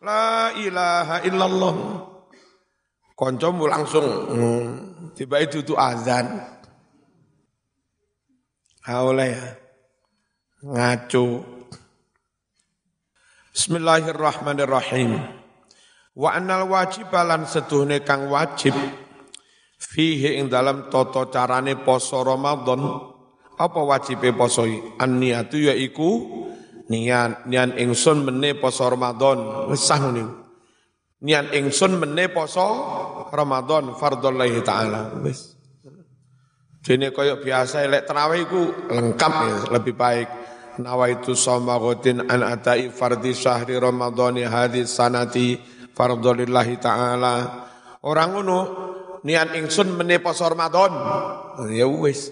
La 0.00 0.56
ilaha 0.56 1.20
illallah. 1.28 1.74
Koncomu 3.14 3.70
langsung 3.70 4.02
tiba 5.14 5.38
itu 5.38 5.62
tuh 5.62 5.78
azan. 5.78 6.34
Haula 8.82 9.30
ya. 9.30 9.54
Ngaco. 10.66 11.46
Bismillahirrahmanirrahim. 13.54 15.14
Wa 16.18 16.34
annal 16.34 16.66
wajibalan 16.66 17.46
setuhne 17.46 18.02
kang 18.02 18.26
wajib 18.34 18.74
fihi 19.78 20.42
ing 20.42 20.50
dalam 20.50 20.90
toto 20.90 21.30
carane 21.30 21.78
poso 21.78 22.18
Ramadan 22.26 22.82
apa 23.54 23.80
wajibe 23.82 24.34
poso 24.34 24.66
an-niyatu 24.98 25.70
yaiku 25.70 26.10
niat 26.90 27.46
niat 27.46 27.78
ingsun 27.78 28.26
mene 28.26 28.58
poso 28.58 28.90
Ramadan 28.90 29.70
wis 29.70 29.86
sah 29.86 30.02
niat 31.24 31.56
ingsun 31.56 31.96
mene 31.96 32.28
poso 32.28 32.68
Ramadan 33.32 33.96
fardhullahi 33.96 34.60
taala 34.60 35.16
wis 35.24 35.54
Dene 36.84 37.16
koyok 37.16 37.40
biasa 37.40 37.80
elek 37.80 38.04
terawih 38.04 38.44
iku 38.44 38.60
lengkap 38.92 39.32
ya, 39.32 39.56
lebih 39.72 39.96
baik. 39.96 40.28
Nawaitu 40.84 41.32
soma 41.32 41.80
ghatin 41.80 42.28
an 42.28 42.44
atai 42.44 42.92
fardi 42.92 43.32
syahri 43.32 43.80
ramadhani 43.80 44.44
hadis 44.44 44.92
sanati 44.92 45.56
fardhulillahi 45.96 46.76
ta'ala. 46.76 47.34
Orang 48.04 48.36
ngono 48.36 48.58
niat 49.24 49.56
ingsun 49.56 49.96
mene 49.96 50.20
poso 50.20 50.44
Ramadan. 50.44 50.92
Ya 51.72 51.88
wis, 51.88 52.28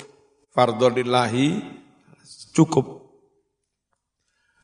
fardhu 0.53 0.93
lillahi 0.93 1.65
cukup. 2.53 3.02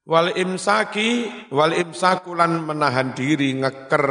Wal 0.08 0.32
imsaki 0.40 1.28
wal 1.52 1.76
imsaku 1.76 2.32
lan 2.32 2.64
menahan 2.64 3.12
diri 3.12 3.52
ngeker 3.60 4.06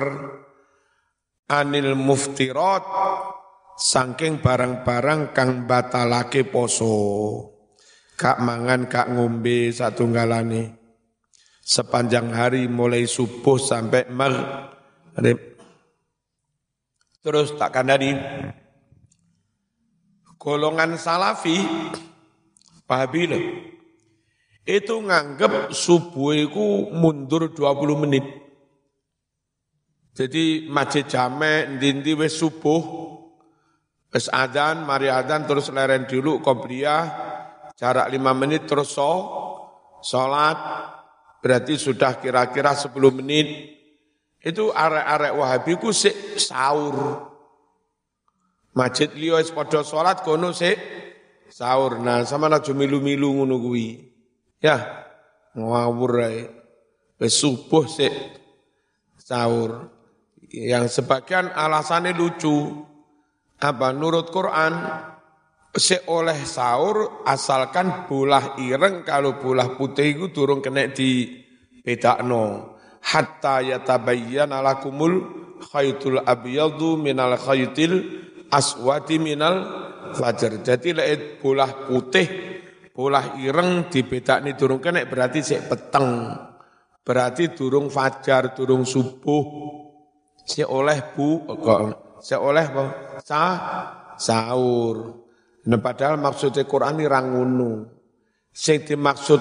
anil 1.49 1.97
muftirat 1.97 2.85
saking 3.81 4.37
barang-barang 4.37 5.33
kang 5.33 5.65
batalake 5.65 6.45
poso. 6.45 6.93
Kak 8.17 8.41
mangan, 8.41 8.89
kak 8.89 9.13
ngombe 9.13 9.69
satu 9.69 10.09
galane. 10.09 10.73
Sepanjang 11.61 12.33
hari 12.33 12.65
mulai 12.65 13.05
subuh 13.05 13.61
sampai 13.61 14.09
maghrib. 14.09 15.37
Terus 17.21 17.53
tak 17.57 17.77
kandani. 17.77 18.17
Golongan 20.41 20.97
salafi, 20.97 21.61
Wahabi 22.87 23.27
itu 24.67 24.99
nganggep 24.99 25.71
subuh 25.71 26.35
itu 26.35 26.91
mundur 26.91 27.55
20 27.55 28.03
menit. 28.03 28.25
Jadi 30.11 30.67
masjid 30.67 31.07
jame 31.07 31.79
dinti 31.79 32.11
wis 32.11 32.35
subuh, 32.35 32.83
wis 34.11 34.27
adzan, 34.27 34.83
mari 34.83 35.07
adzan 35.07 35.47
terus 35.47 35.71
leren 35.71 36.03
dulu 36.03 36.43
qobliyah, 36.43 37.03
jarak 37.79 38.11
5 38.11 38.19
menit 38.35 38.67
terus 38.67 38.91
so, 38.91 39.13
sholat, 40.03 40.57
berarti 41.39 41.79
sudah 41.79 42.19
kira-kira 42.19 42.75
10 42.75 42.91
menit, 43.13 43.77
itu 44.43 44.73
arek-arek 44.73 45.33
Wahabi 45.37 45.73
ku 45.79 45.95
sik 45.95 46.35
sahur. 46.43 47.29
Masjid 48.75 49.07
liya 49.15 49.39
wis 49.39 49.53
padha 49.53 49.85
kono 50.25 50.51
sik 50.51 50.75
sahur. 51.47 52.03
Nah, 52.03 52.27
sama 52.27 52.51
aja 52.51 52.73
milu-milu. 52.75 53.47
Ya, 54.57 55.05
ngawur 55.53 56.13
ae. 56.25 56.49
Wis 57.17 57.33
subuh 57.37 57.85
sik 57.89 58.13
sahur. 59.17 59.89
Yang 60.47 61.01
sebagian 61.01 61.51
alasannya 61.51 62.13
lucu. 62.13 62.85
Apa 63.57 63.89
nurut 63.89 64.29
Quran 64.29 64.73
sik 65.73 66.05
oleh 66.09 66.37
sahur 66.45 67.25
asalkan 67.25 68.05
bolah 68.05 68.57
ireng 68.61 69.01
kalau 69.01 69.37
bolah 69.41 69.73
putih 69.73 70.13
itu 70.13 70.29
turun 70.29 70.61
kena 70.61 70.89
di 70.93 71.25
bedakno 71.81 72.77
hatta 73.01 73.65
yatabayyana 73.65 74.61
lakumul 74.61 75.25
khaytul 75.61 76.21
abyadu 76.21 77.01
minal 77.01 77.33
khaytil 77.33 78.03
aswati 78.53 79.17
minal 79.17 79.55
fajar. 80.13 80.61
Jadi 80.61 80.95
lek 80.95 81.41
bolah 81.41 81.87
putih, 81.87 82.46
bolah 82.97 83.37
ireng 83.37 83.93
dibedakne 83.93 84.57
durung 84.57 84.81
kena 84.81 85.05
berarti 85.05 85.45
sik 85.45 85.69
peteng. 85.69 86.33
Berarti 87.05 87.53
durung 87.53 87.93
fajar, 87.93 88.57
durung 88.57 88.83
subuh. 88.89 89.45
Si 90.41 90.65
oleh 90.65 91.13
bu 91.13 91.45
kok 91.45 91.79
si 92.17 92.33
oleh 92.33 92.65
apa? 92.65 92.83
Sah 93.21 93.55
sahur. 94.17 94.97
Nah, 95.67 95.77
padahal 95.77 96.17
maksudnya 96.17 96.65
Quran 96.65 96.97
ini 96.97 97.05
ranggunu. 97.05 97.71
Sing 98.49 98.81
dimaksud 98.81 99.39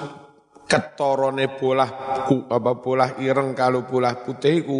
ketorone 0.69 1.49
bolah 1.57 1.89
apa 2.29 2.71
bolah 2.77 3.17
ireng 3.23 3.57
kalau 3.57 3.89
bolah 3.89 4.21
putih 4.21 4.61
iku 4.61 4.79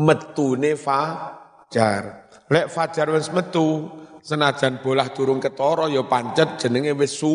metune 0.00 0.80
fajar. 0.80 2.32
Lek 2.48 2.72
fajar 2.72 3.12
wis 3.12 3.28
metu, 3.34 3.90
senajan 4.24 4.80
bolah 4.80 5.12
durung 5.12 5.42
ketoro 5.42 5.90
ya 5.92 6.06
pancet 6.08 6.56
jenenge 6.56 6.96
wis 6.96 7.12
su 7.20 7.34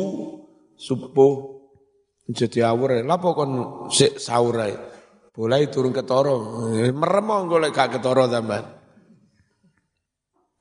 subuh. 0.80 1.60
Jadi 2.30 2.63
awur 2.63 3.04
lha 3.04 3.10
apa 3.10 3.28
kon 3.36 3.52
sik 3.92 4.15
sahur 4.15 4.56
ae. 4.63 4.74
Bolah 5.36 5.60
durung 5.68 5.96
ketoro, 5.96 6.68
merem 6.92 7.30
golek 7.48 7.76
gak 7.76 8.00
ketoro 8.00 8.28
sampean. 8.28 8.65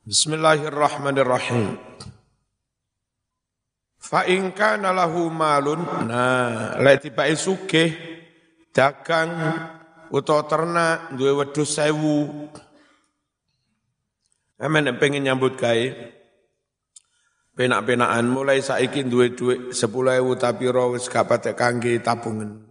Bismillahirrahmanirrahim. 0.09 1.77
Fa 4.01 4.25
in 4.25 4.57
kana 4.57 4.97
malun 5.29 5.85
nah 6.09 6.81
lek 6.81 7.05
tibae 7.05 7.37
sugih 7.37 7.93
dagang 8.73 9.37
utawa 10.09 10.49
ternak 10.49 11.13
duwe 11.13 11.45
wedhus 11.45 11.77
sewu 11.77 12.49
Amen 14.57 14.91
pengen 14.97 15.29
nyambut 15.29 15.61
gawe 15.61 15.85
penak-penakan 17.59 18.31
mulai 18.31 18.63
saiki 18.63 19.03
duwe 19.03 19.35
dhuwit 19.35 19.75
10.000 19.75 20.23
tapi 20.39 20.65
ro 20.71 20.95
wis 20.95 21.11
gak 21.11 21.43
kangge 21.59 21.99
tabungan. 21.99 22.63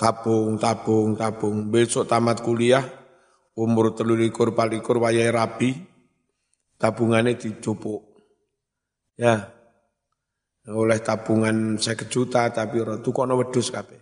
tabung, 0.00 0.56
tabung, 0.56 1.12
tabung. 1.12 1.68
Besok 1.68 2.08
tamat 2.08 2.40
kuliah, 2.40 2.80
umur 3.52 3.92
telulikur 3.92 4.56
palikur 4.56 4.96
wayai 4.96 5.28
rabi, 5.28 5.76
tabungannya 6.80 7.36
dicupuk. 7.36 8.08
Ya, 9.20 9.52
oleh 10.72 10.98
tabungan 11.04 11.76
saya 11.76 12.00
juta 12.08 12.48
tapi 12.48 12.80
rotu 12.80 13.12
kono 13.12 13.36
wedus 13.36 13.68
kape. 13.68 14.00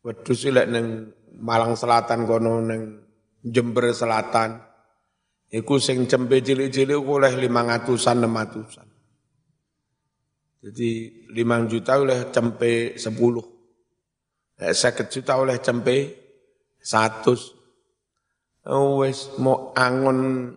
Wedus 0.00 0.48
ilek 0.48 0.66
neng 0.72 0.86
Malang 1.36 1.76
Selatan 1.76 2.24
kono 2.24 2.64
neng 2.64 2.80
Jember 3.44 3.92
Selatan. 3.92 4.71
Iku 5.52 5.76
sing 5.76 6.08
cempe 6.08 6.40
cilik-cilik 6.40 6.96
oleh 6.96 7.36
lima 7.36 7.60
ratusan, 7.60 8.24
enam 8.24 8.40
ratusan. 8.40 8.88
Jadi 10.64 10.90
lima 11.36 11.60
juta 11.68 12.00
oleh 12.00 12.32
cempe 12.32 12.96
sepuluh. 12.96 13.44
Seket 14.56 15.12
juta 15.12 15.36
oleh 15.36 15.60
cempe 15.60 15.96
satu. 16.80 17.36
Oh, 18.64 19.04
wes 19.04 19.28
mau 19.36 19.76
angon 19.76 20.48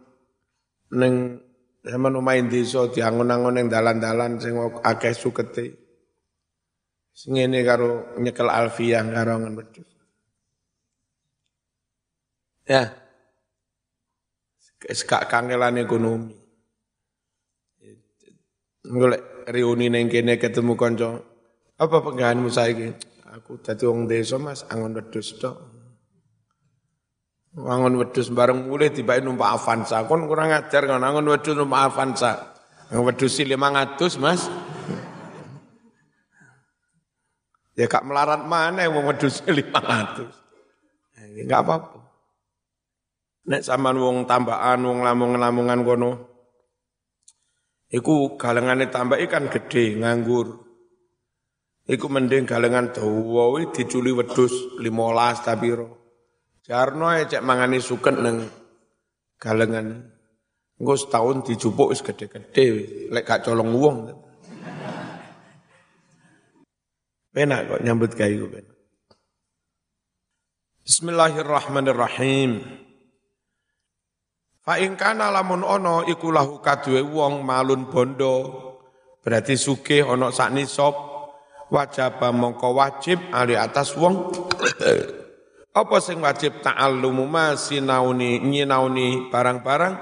neng 0.96 1.44
sama 1.84 2.10
main 2.24 2.48
desa 2.48 2.88
diangon-angon 2.88 3.60
yang 3.60 3.68
dalan-dalan 3.68 4.40
sing 4.40 4.56
akeh 4.80 5.12
sukete. 5.12 5.76
Sing 7.12 7.36
ngene 7.36 7.68
karo 7.68 8.16
nyekel 8.16 8.48
alfiah 8.48 9.04
karo 9.12 9.44
ngen. 9.44 9.60
Ya. 12.64 13.05
Sekak 14.86 15.26
kangelan 15.30 15.82
ekonomi. 15.82 16.38
Golek 18.86 19.50
reuni 19.50 19.90
ning 19.90 20.10
kene 20.14 20.38
ketemu 20.38 20.78
kanca. 20.78 21.18
Apa 21.82 22.06
penggaweanmu 22.06 22.54
saiki? 22.54 22.94
Aku 23.34 23.58
dadi 23.60 23.84
wong 23.90 24.06
desa 24.06 24.38
Mas, 24.38 24.64
angon 24.70 24.94
wedhus 24.96 25.36
tok. 25.42 25.76
Wangun 27.56 27.96
wedus 27.96 28.28
bareng 28.36 28.68
mulai 28.68 28.92
tiba 28.92 29.16
numpak 29.24 29.56
Avanza. 29.56 30.04
Kon 30.04 30.28
kurang 30.28 30.52
ajar 30.52 30.84
kan 30.84 31.00
wangun 31.00 31.32
wedus 31.32 31.56
numpak 31.56 31.88
Avanza. 31.88 32.52
Si 33.32 33.48
lima 33.48 33.72
ngatus 33.72 34.20
mas. 34.20 34.52
Ya 37.80 37.88
kak 37.88 38.04
melarat 38.04 38.44
mana 38.44 38.84
yang 38.84 39.00
mau 39.00 39.08
lima 39.08 39.80
ngatus. 39.80 40.36
Enggak 41.16 41.60
apa-apa. 41.64 42.05
Nek 43.46 43.62
sama 43.62 43.94
wong 43.94 44.26
tambahan, 44.26 44.82
wong 44.82 45.06
lamung-lamungan 45.06 45.86
kono. 45.86 46.12
Iku 47.94 48.42
galengane 48.42 48.90
tambah 48.90 49.22
ikan 49.22 49.54
gede, 49.54 50.02
nganggur. 50.02 50.66
Iku 51.86 52.10
mending 52.10 52.50
galengan 52.50 52.90
dawa 52.90 53.62
diculi 53.70 54.10
wedus 54.10 54.82
limolas 54.82 55.46
tapi 55.46 55.70
roh. 55.70 55.94
Jarno 56.66 57.14
cek 57.14 57.46
mangani 57.46 57.78
suket 57.78 58.18
neng 58.18 58.50
galengan. 59.38 60.02
Engko 60.82 60.98
setahun 60.98 61.46
dijupuk 61.46 61.94
wis 61.94 62.02
gede-gede, 62.02 62.66
lek 63.14 63.24
gak 63.24 63.46
colong 63.46 63.70
wong. 63.78 63.98
Penak 67.30 67.70
kok 67.70 67.82
nyambut 67.86 68.12
gawe 68.18 68.34
ku. 68.34 68.48
Bismillahirrahmanirrahim. 70.84 72.85
Fa 74.66 74.82
ing 74.82 74.98
lamun 74.98 75.62
ana 75.62 76.02
iku 76.10 76.34
lahu 76.34 76.58
wong 77.14 77.46
malun 77.46 77.86
bondo. 77.86 78.66
Berarti 79.22 79.54
sugih 79.62 80.10
ana 80.10 80.34
sak 80.34 80.58
nisab. 80.58 81.14
Wajib 81.70 82.18
mongko 82.34 82.74
wajib 82.74 83.22
ali 83.30 83.54
atas 83.54 83.94
wong. 83.94 84.34
Apa 85.82 85.98
sing 86.02 86.18
wajib 86.18 86.66
ta'allumu 86.66 87.30
ma? 87.30 87.54
Sinauni 87.54 88.42
nyinauni 88.42 89.30
barang-barang. 89.30 89.96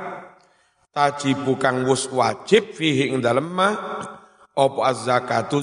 Taji 0.93 1.43
bukan 1.43 1.83
wus 1.89 2.07
wajib 2.13 2.71
fihi 2.71 3.11
ing 3.11 3.19
dalem 3.19 3.47
ma? 3.51 3.69
Apa 4.53 4.79
az-zakatu 4.95 5.59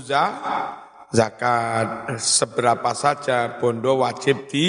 zakat? 1.08 2.18
Seberapa 2.20 2.92
saja 2.92 3.56
bondo 3.62 4.02
wajib 4.02 4.50
di 4.50 4.66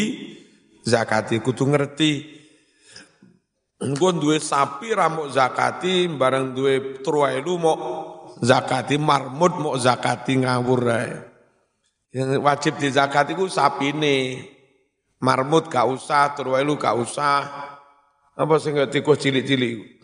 zakati 0.85 1.41
kudu 1.41 1.73
ngerti 1.73 2.40
engko 3.81 4.13
duwe 4.13 4.37
sapi 4.37 4.93
ramuk 4.93 5.33
zakati 5.33 6.05
bareng 6.07 6.53
duwe 6.53 7.01
truwelu 7.01 7.53
mau 7.57 7.77
zakati 8.37 9.01
marmut 9.01 9.57
mau 9.57 9.73
zakati 9.75 10.45
ngawur 10.45 10.85
yang 12.11 12.39
wajib 12.43 12.75
di 12.77 12.91
zakat 12.91 13.31
iku 13.33 13.47
sapine 13.47 14.51
Marmut 15.21 15.69
gak 15.69 15.85
usah, 15.85 16.33
terwelu 16.33 16.73
gak 16.81 16.97
usah. 16.97 17.45
Apa 18.33 18.57
sing 18.57 18.73
tikus 18.89 19.21
cilik-cilik? 19.21 20.01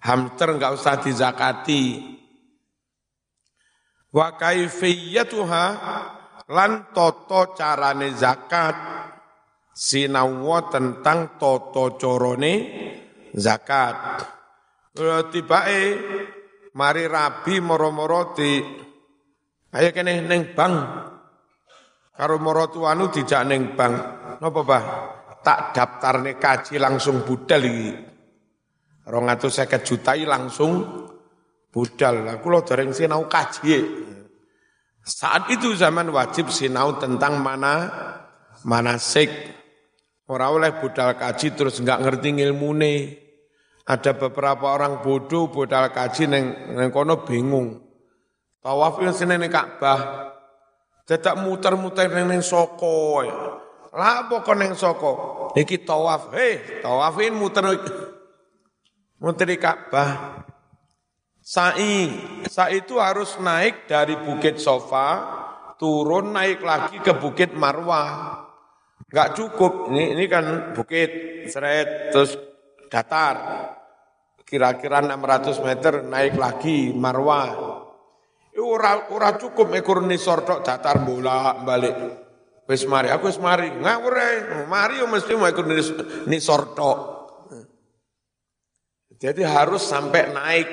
Hamster 0.00 0.56
gak 0.56 0.72
usah 0.80 0.96
dizakati. 0.96 2.16
Wa 4.08 4.32
kaifiyatuha 4.40 5.66
lan 6.48 6.88
toto 6.96 7.52
carane 7.52 8.16
zakat 8.16 9.03
sinawa 9.74 10.70
tentang 10.70 11.36
toto 11.36 11.98
corone 11.98 12.54
zakat. 13.34 14.22
Tibae 15.34 15.82
mari 16.78 17.04
rabi 17.10 17.58
moro-moro 17.58 18.30
di 18.38 18.62
ayo 19.74 19.90
kene 19.90 20.22
neng 20.22 20.54
bang 20.54 20.74
Karo 22.14 22.38
morotuanu 22.38 23.10
dijak 23.10 23.42
ning 23.50 23.74
bank. 23.74 23.94
Napa, 24.38 24.60
Pak? 24.62 24.84
Tak 25.42 25.58
daftarne 25.74 26.38
kaji 26.38 26.78
langsung 26.78 27.26
budal 27.26 27.66
iki. 27.66 27.90
250 29.04 29.82
juta 29.82 30.14
langsung 30.22 30.72
budal. 31.74 32.38
Aku 32.38 32.46
lo 32.54 32.62
dereng 32.62 32.94
sinau 32.94 33.26
kaji. 33.26 33.76
Saat 35.04 35.52
itu 35.52 35.74
zaman 35.74 36.08
wajib 36.14 36.48
sinau 36.54 36.96
tentang 36.96 37.42
mana 37.42 37.90
manasik. 38.62 39.28
Orang 40.24 40.56
oleh 40.56 40.72
budal 40.80 41.20
kaji 41.20 41.52
terus 41.52 41.84
enggak 41.84 42.00
ngerti 42.00 42.32
nih. 42.32 42.98
Ada 43.84 44.16
beberapa 44.16 44.72
orang 44.72 45.04
bodoh 45.04 45.52
budal 45.52 45.92
kaji 45.92 46.24
neng, 46.24 46.72
neng 46.72 46.88
kono 46.88 47.28
bingung. 47.28 47.84
Tawaf 48.64 48.96
yang 49.04 49.12
sini 49.12 49.36
Ka'bah, 49.52 50.32
Dadak 51.04 51.36
muter-muter 51.36 52.08
neng 52.08 52.40
soko. 52.40 53.20
Lah 53.92 54.24
apa 54.24 54.40
kok 54.40 54.56
neng 54.56 54.72
soko? 54.72 55.12
Iki 55.52 55.84
tawaf. 55.84 56.32
Hei, 56.32 56.80
tawafin 56.80 57.36
muter 57.36 57.68
muter 59.20 59.52
Ka'bah. 59.60 60.40
Sa'i, 61.44 62.08
sa'i 62.48 62.80
itu 62.80 62.96
harus 62.96 63.36
naik 63.36 63.84
dari 63.84 64.16
Bukit 64.16 64.56
Sofa, 64.56 65.28
turun 65.76 66.32
naik 66.32 66.64
lagi 66.64 66.96
ke 67.04 67.12
Bukit 67.12 67.52
Marwah. 67.52 68.43
Enggak 69.14 69.38
cukup, 69.38 69.94
ini, 69.94 70.10
ini 70.18 70.26
kan 70.26 70.74
bukit, 70.74 71.46
seret, 71.46 72.10
terus 72.10 72.34
datar. 72.90 73.62
Kira-kira 74.42 75.06
600 75.06 75.62
meter 75.62 76.02
naik 76.02 76.34
lagi 76.34 76.90
Marwah. 76.90 77.78
Ora 78.58 79.06
ora 79.14 79.38
cukup 79.38 79.70
ekor 79.78 80.02
nisor 80.02 80.42
tok 80.42 80.66
datar 80.66 81.06
bola 81.06 81.62
balik. 81.62 81.94
Wis 82.66 82.90
mari, 82.90 83.14
aku 83.14 83.30
wis 83.30 83.38
mari. 83.38 83.70
Ngawur. 83.70 84.14
Mari 84.66 84.98
yo 84.98 85.06
mesti 85.06 85.38
mau 85.38 85.46
ekor 85.46 85.70
nisor 86.26 86.74
tok. 86.74 86.98
Jadi 89.14 89.46
harus 89.46 89.82
sampai 89.86 90.22
naik. 90.34 90.68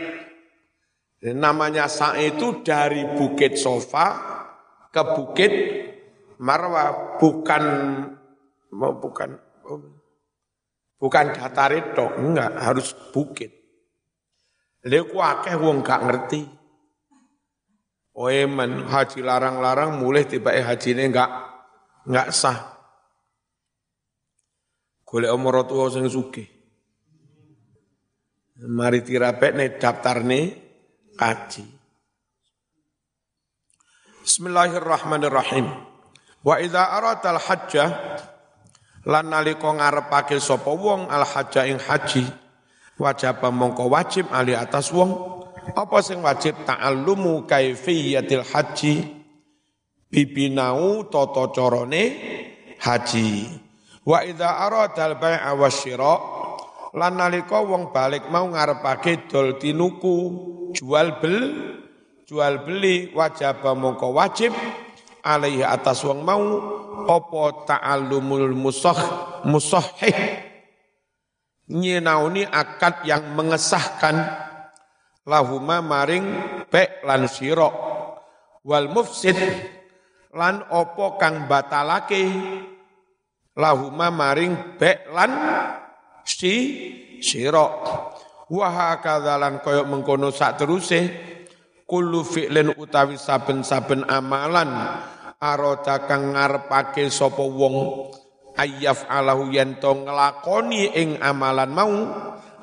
Dan 1.21 1.45
namanya 1.45 1.85
sa 1.85 2.17
itu 2.17 2.65
dari 2.65 3.05
Bukit 3.05 3.53
Sofa 3.53 4.07
ke 4.89 5.01
Bukit 5.13 5.53
Marwa, 6.41 7.17
bukan 7.21 7.63
mau 8.71 8.95
bukan 8.97 9.35
bukan 11.01 11.25
datar 11.33 11.71
itu, 11.75 12.05
enggak, 12.19 12.51
harus 12.59 12.95
bukit. 13.11 13.51
Lha 14.81 15.05
akeh 15.05 15.55
wong 15.61 15.85
gak 15.85 16.01
ngerti. 16.01 16.41
Oeman 18.11 18.91
haji 18.91 19.23
larang-larang 19.23 19.95
mulai 19.95 20.27
tiba 20.27 20.51
eh 20.51 20.65
haji 20.65 20.97
ini 20.97 21.03
enggak 21.13 21.31
enggak 22.09 22.29
sah. 22.35 22.59
Golek 25.07 25.31
omor 25.31 25.63
tua 25.63 25.87
sing. 25.91 26.07
Mari 28.61 28.99
tirapet 29.01 29.51
nih 29.57 29.69
daftar 29.79 30.21
nih 30.21 30.53
kaji. 31.17 31.65
Bismillahirrahmanirrahim. 34.21 35.65
Wa 36.45 36.61
idza 36.61 36.83
aratal 36.93 37.41
hajjah 37.41 37.89
lan 39.07 39.25
nalika 39.29 39.69
ngarepake 39.71 40.37
sapa 40.37 40.69
wong 40.69 41.09
al 41.09 41.25
hajja 41.25 41.65
ing 41.65 41.81
haji 41.81 42.25
wajib 43.01 43.41
mongko 43.41 43.89
wajib 43.89 44.29
ali 44.29 44.53
atas 44.53 44.93
wong? 44.93 45.41
Apa 45.73 46.01
sing 46.01 46.21
wajib 46.21 46.57
ta'allumu 46.65 47.45
kaifiyatil 47.49 48.45
haji? 48.45 49.21
Bibinau 50.11 51.07
toto 51.07 51.49
corone 51.53 52.03
haji. 52.81 53.47
Wa 54.03 54.25
idza 54.25 54.49
aradal 54.67 55.15
bai'a 55.21 55.53
wasyira 55.55 56.15
lan 56.97 57.15
nalika 57.15 57.63
wong 57.63 57.95
balik 57.95 58.27
mau 58.27 58.49
ngarepake 58.51 59.31
dol 59.31 59.55
tinuku 59.55 60.17
jual 60.75 61.21
bel 61.23 61.37
jual 62.27 62.67
beli 62.67 63.13
wajib 63.15 63.63
mongko 63.63 64.11
wajib 64.11 64.51
alaihi 65.23 65.65
atas 65.65 66.05
wong 66.05 66.21
mau 66.25 66.43
apa 67.05 67.43
ta'allumul 67.65 68.53
musah 68.53 68.99
musahhih 69.47 70.51
nyinauni 71.71 72.43
akad 72.43 73.07
yang 73.07 73.31
mengesahkan. 73.33 74.49
Lahuma 75.21 75.79
maring 75.79 76.25
bek 76.67 77.05
lan 77.05 77.29
sira. 77.29 77.69
Wal 78.65 78.89
mufsid 78.89 79.37
lan 80.35 80.65
opo 80.67 81.15
kang 81.21 81.45
batalake? 81.45 82.25
Lahuma 83.55 84.09
maring 84.09 84.81
bek 84.81 85.07
lan 85.13 85.31
si 86.25 86.53
sira. 87.21 87.65
Wa 88.51 88.67
hakadzalan 88.67 89.63
koyok 89.63 89.87
mengkono 89.87 90.33
sak 90.33 90.59
teruse 90.59 90.99
kullu 91.87 92.25
fi'lin 92.25 92.73
utawi 92.75 93.15
saben-saben 93.15 94.03
amalan 94.09 94.99
arota 95.41 96.05
kang 96.05 96.37
ngarepake 96.37 97.09
sapa 97.09 97.41
wong. 97.41 98.07
Ayyaf 98.53 99.09
alahu 99.09 99.49
yen 99.49 99.81
to 99.81 100.05
nglakoni 100.05 100.93
ing 100.93 101.17
amalan 101.17 101.71
mau 101.73 101.93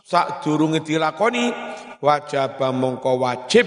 sak 0.04 0.46
durunge 0.46 0.84
dilakoni 0.86 1.50
wajib 1.98 2.60
mongko 2.60 3.18
wajib 3.18 3.66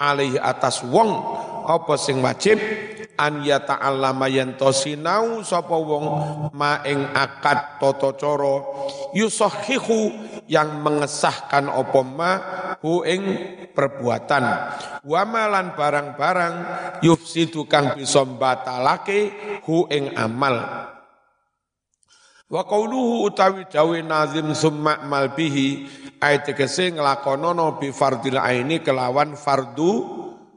alaihi 0.00 0.40
atas 0.40 0.80
wong. 0.88 1.12
Apa 1.68 2.00
sing 2.00 2.24
wajib 2.24 2.56
an 3.18 3.42
ya 3.42 3.58
ta'allama 3.58 4.30
yen 4.30 4.54
to 4.54 4.70
sinau 4.70 5.42
sapa 5.42 5.74
wong 5.74 6.06
ma 6.54 6.80
ing 6.86 7.02
akad 7.10 7.82
tata 7.82 8.14
cara. 8.14 8.56
Yusahihu 9.12 10.14
yang 10.46 10.80
mengesahkan 10.80 11.66
apa 11.66 12.00
ma 12.06 12.32
hu 12.78 13.02
ing 13.02 13.22
perbuatan. 13.74 14.44
Wa 15.02 15.22
malan 15.26 15.74
barang-barang 15.74 16.54
yufsidu 17.02 17.66
kang 17.66 17.98
bisa 17.98 18.22
batalake 18.22 19.34
hu 19.66 19.90
ing 19.90 20.14
amal. 20.14 20.86
Wa 22.48 22.64
qauluhu 22.64 23.28
utawi 23.28 23.68
dawe 23.68 23.98
nazim 24.00 24.56
summa 24.56 25.04
mal 25.04 25.36
bihi 25.36 25.84
ayat 26.16 26.48
tegese 26.48 26.96
nglakonono 26.96 27.76
bi 27.76 27.92
fardil 27.92 28.40
aini 28.40 28.80
kelawan 28.80 29.36
fardu 29.36 29.92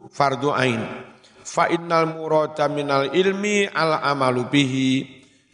fardu 0.07 0.55
ain. 0.55 1.10
Fa 1.41 1.67
innal 1.69 2.13
murada 2.13 2.69
minal 2.69 3.09
ilmi 3.13 3.65
al 3.69 4.01
amalu 4.01 4.45
bihi. 4.47 4.91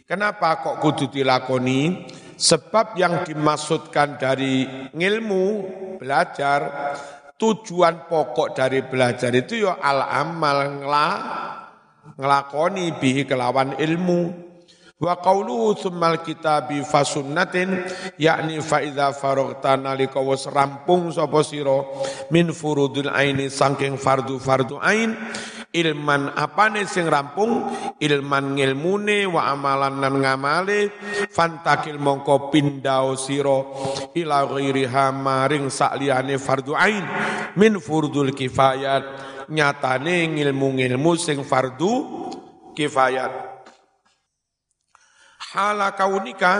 Kenapa 0.08 0.60
kok 0.64 0.80
kudu 0.80 1.12
dilakoni? 1.12 2.08
Sebab 2.38 2.94
yang 2.94 3.26
dimaksudkan 3.26 4.14
dari 4.16 4.62
ilmu 4.94 5.44
belajar 5.98 6.94
tujuan 7.34 8.06
pokok 8.06 8.54
dari 8.54 8.86
belajar 8.86 9.34
itu 9.34 9.66
ya 9.66 9.78
al 9.82 10.06
amal 10.06 10.58
ngla 10.78 11.08
ngelakoni 12.14 12.94
bihi 12.94 13.26
kelawan 13.26 13.74
ilmu 13.74 14.48
Wa 14.98 15.14
qawluhu 15.14 15.78
tsummal 15.78 16.26
kitabi 16.26 16.82
fasunnatin 16.82 17.86
yakni 18.18 18.58
fa 18.58 18.82
idza 18.82 19.14
faraghta 19.14 19.78
nalika 19.78 20.18
wis 20.18 20.50
rampung 20.50 21.14
sapa 21.14 21.46
sira 21.46 21.86
min 22.34 22.50
furudul 22.50 23.06
aini 23.06 23.46
saking 23.46 23.94
fardu-fardu 23.94 24.82
ain 24.82 25.14
ilman 25.72 26.32
apane 26.32 26.88
sing 26.88 27.06
rampung? 27.08 27.68
Ilman 28.00 28.56
ngilmune 28.56 29.28
wa 29.28 29.52
amalan 29.52 30.00
nan 30.00 30.14
ngamale. 30.20 30.92
Fantakil 31.28 32.00
mongko 32.00 32.48
pindao 32.48 33.14
sira 33.18 33.58
ila 34.16 34.48
ghairiha 34.48 35.12
maring 35.12 35.68
sakliyane 35.68 36.40
fardu 36.40 36.72
ain. 36.72 37.04
Min 37.60 37.76
furdul 37.82 38.32
kifayat. 38.32 39.04
Nyatane 39.48 40.28
ngilmu-ngilmu 40.36 41.12
sing 41.16 41.40
fardu 41.44 41.92
kifayat. 42.76 43.48
Hala 45.48 45.96
kaunika 45.96 46.52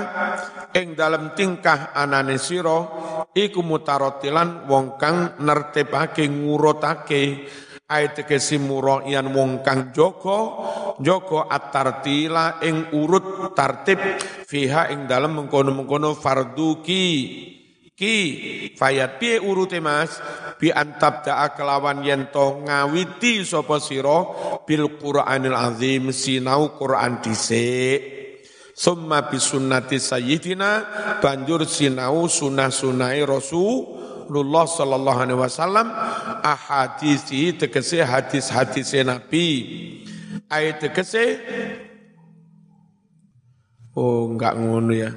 ing 0.72 0.96
dalam 0.96 1.36
tingkah 1.36 1.92
anane 1.92 2.40
sira 2.40 2.88
iku 3.36 3.60
mutarotilan 3.60 4.64
wong 4.64 4.96
kang 4.96 5.36
nertepake 5.44 6.24
ngurutake 6.24 7.44
ayat 7.88 8.28
kesimuro 8.28 9.08
yan 9.08 9.32
wong 9.32 9.64
kang 9.64 9.96
joko 9.96 10.60
joko 11.00 11.48
atartila 11.48 12.60
ing 12.60 12.92
urut 12.92 13.56
tartib 13.56 13.96
fiha 14.44 14.92
ing 14.92 15.08
dalam 15.08 15.40
mengkono-mengkono 15.40 16.12
fardu 16.12 16.84
ki. 16.84 17.06
Ki 17.98 18.14
fayat 18.78 19.18
piye 19.18 19.42
urute 19.42 19.82
Mas? 19.82 20.22
Bi 20.54 20.70
antab 20.70 21.26
da'a 21.26 21.50
kelawan 21.58 22.06
yen 22.06 22.30
to 22.30 22.62
ngawiti 22.62 23.42
sapa 23.42 23.82
sira 23.82 24.22
bil 24.62 24.94
Qur'anil 25.02 25.58
azim 25.58 26.14
sinau 26.14 26.78
Qur'an 26.78 27.18
dhisik. 27.18 27.98
Summa 28.70 29.26
bisunnati 29.26 29.98
sayyidina 29.98 30.70
banjur 31.18 31.66
sinau 31.66 32.30
sunah-sunai 32.30 33.18
Rasulullah 34.28 34.68
sallallahu 34.68 35.18
alaihi 35.24 35.40
wasallam 35.40 35.88
ahadisi 36.44 37.56
tegese 37.56 38.04
hadis-hadis 38.04 38.92
Nabi. 39.00 39.48
Ayat 40.52 40.84
tegese 40.84 41.40
Oh 43.96 44.28
enggak 44.28 44.60
ngono 44.60 44.92
ya. 44.92 45.16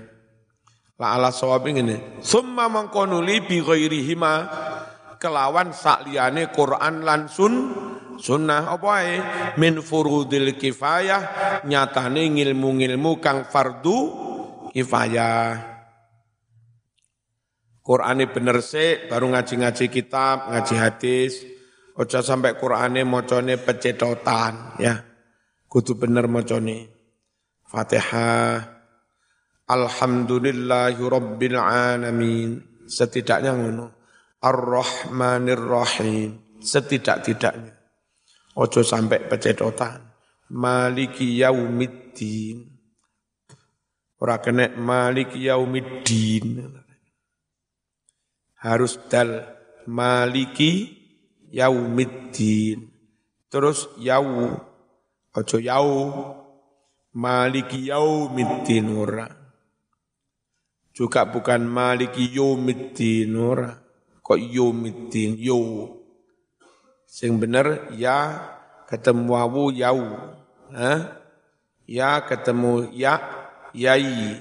La 0.96 1.20
ala 1.20 1.28
sawab 1.28 1.68
ini. 1.68 2.24
Summa 2.24 2.72
mangkonuli 2.72 3.44
bi 3.44 3.60
ghairihima 3.60 4.48
kelawan 5.20 5.76
sakliyane 5.76 6.48
Quran 6.56 7.04
lan 7.04 7.28
sun 7.28 7.54
sunnah 8.16 8.72
apa 8.72 8.90
ae 9.04 9.16
min 9.60 9.84
furudil 9.84 10.56
kifayah 10.56 11.62
nyatane 11.68 12.32
ngilmu-ngilmu 12.32 13.20
kang 13.20 13.44
fardu 13.44 13.98
kifayah 14.72 15.71
Qur'ane 17.92 18.32
bener 18.32 18.64
sih 18.64 19.12
baru 19.12 19.36
ngaji-ngaji 19.36 19.92
kitab, 19.92 20.48
ngaji 20.48 20.76
hadis. 20.80 21.44
Ojo 22.00 22.24
sampai 22.24 22.56
Qur'ane 22.56 23.04
mocone 23.04 23.60
pecetotan 23.60 24.80
ya. 24.80 24.96
Kudu 25.68 26.00
bener 26.00 26.32
mocone. 26.32 26.88
Fatihah. 27.68 28.64
Alhamdulillahi 29.68 31.04
alamin. 31.60 32.64
Setidaknya 32.88 33.60
ngono. 33.60 33.92
Ar-Rahmanir 34.40 35.60
Rahim. 35.60 36.64
Setidak-tidaknya. 36.64 37.76
Ojo 38.56 38.88
sampai 38.88 39.28
pecedotan. 39.28 40.00
Maliki 40.56 41.44
yaumiddin. 41.44 42.72
Ora 44.16 44.40
kena 44.40 44.72
maliki 44.80 45.44
yaumiddin. 45.44 46.81
Harus 48.62 49.02
dal 49.10 49.58
maliki 49.90 50.94
yaumiddin. 51.50 52.94
Terus 53.50 53.90
yau. 53.98 54.54
Ojo 55.34 55.58
yau. 55.58 55.90
Maliki 57.18 57.90
yaumiddin 57.90 58.86
ora. 58.94 59.26
Juga 60.94 61.26
bukan 61.26 61.66
maliki 61.66 62.30
yaumiddin 62.38 63.34
ora. 63.34 63.74
Kok 64.22 64.38
yaumiddin 64.38 65.42
yau. 65.42 65.98
Sing 67.10 67.42
bener 67.42 67.90
ya 67.98 68.46
ketemu 68.86 69.26
wawu 69.26 69.74
yau. 69.74 70.06
Hah? 70.70 71.18
Ya 71.90 72.22
ketemu 72.30 72.94
ya 72.94 73.18
yai. 73.74 74.38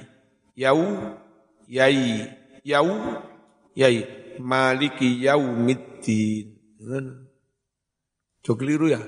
Yau 0.61 1.17
yai. 1.65 2.37
Yau 2.61 2.87
yai. 3.75 4.07
Maliki 4.41 5.21
yaumiddin. 5.27 6.57
Jok 8.41 8.57
keliru 8.57 8.89
ya? 8.89 9.01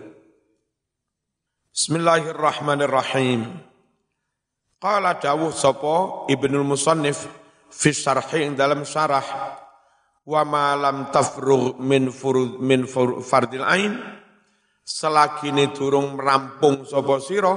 Bismillahirrahmanirrahim. 1.72 3.48
Qala 4.76 5.16
dawuh 5.16 5.54
sapa 5.56 6.28
Ibnul 6.28 6.68
Musannif 6.68 7.24
fi 7.72 7.96
syarhi 7.96 8.52
dalam 8.52 8.84
syarah 8.84 9.24
wa 10.28 10.42
ma 10.44 10.76
lam 10.76 11.08
tafrugh 11.08 11.80
min 11.80 12.12
furud 12.12 12.60
min 12.60 12.84
fardil 13.24 13.64
ain 13.64 13.96
selagi 14.84 15.50
ini 15.50 15.72
durung 15.72 16.20
merampung 16.20 16.84
sapa 16.84 17.18
sira 17.18 17.54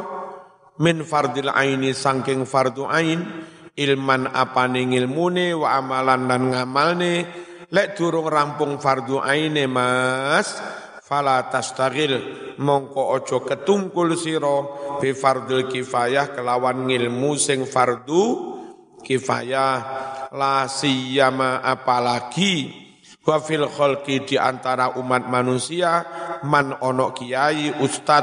min 0.79 1.03
fardil 1.05 1.51
aini 1.51 1.93
saking 1.93 2.47
fardu 2.47 2.87
ain 2.89 3.21
ilman 3.75 4.31
apane 4.31 4.87
ngilmune 4.87 5.51
wa 5.55 5.75
amalan 5.79 6.27
dan 6.27 6.43
ngamalne. 6.51 7.13
Lek 7.69 7.99
durung 7.99 8.31
rampung 8.31 8.79
fardu 8.79 9.19
aine 9.19 9.67
mas 9.67 10.47
fala 11.03 11.43
tastagil. 11.51 12.19
Mongko 12.55 13.19
ojo 13.19 13.43
ketungkul 13.43 14.15
siro 14.15 14.57
bi 15.03 15.11
fardil 15.11 15.67
kifayah 15.67 16.31
kelawan 16.31 16.87
ngilmu 16.87 17.35
sing 17.35 17.67
fardu 17.67 18.23
kifayah. 19.03 19.75
La 20.31 20.67
siyama 20.71 21.59
apalagi. 21.63 22.83
Wa 23.25 23.41
fil 23.41 23.65
khalqi 23.65 24.21
di 24.21 24.37
antara 24.37 25.01
umat 25.01 25.25
manusia 25.25 26.05
man 26.45 26.77
ono 26.77 27.09
kiai 27.09 27.73
ustad 27.81 28.21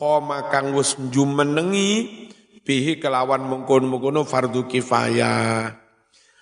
koma 0.00 0.48
kang 0.48 0.72
wis 0.72 0.96
jumenengi 1.12 2.29
bihi 2.62 3.00
kelawan 3.00 3.44
mengkon-mengkono 3.44 4.24
fardu 4.24 4.68
kifayah 4.68 5.80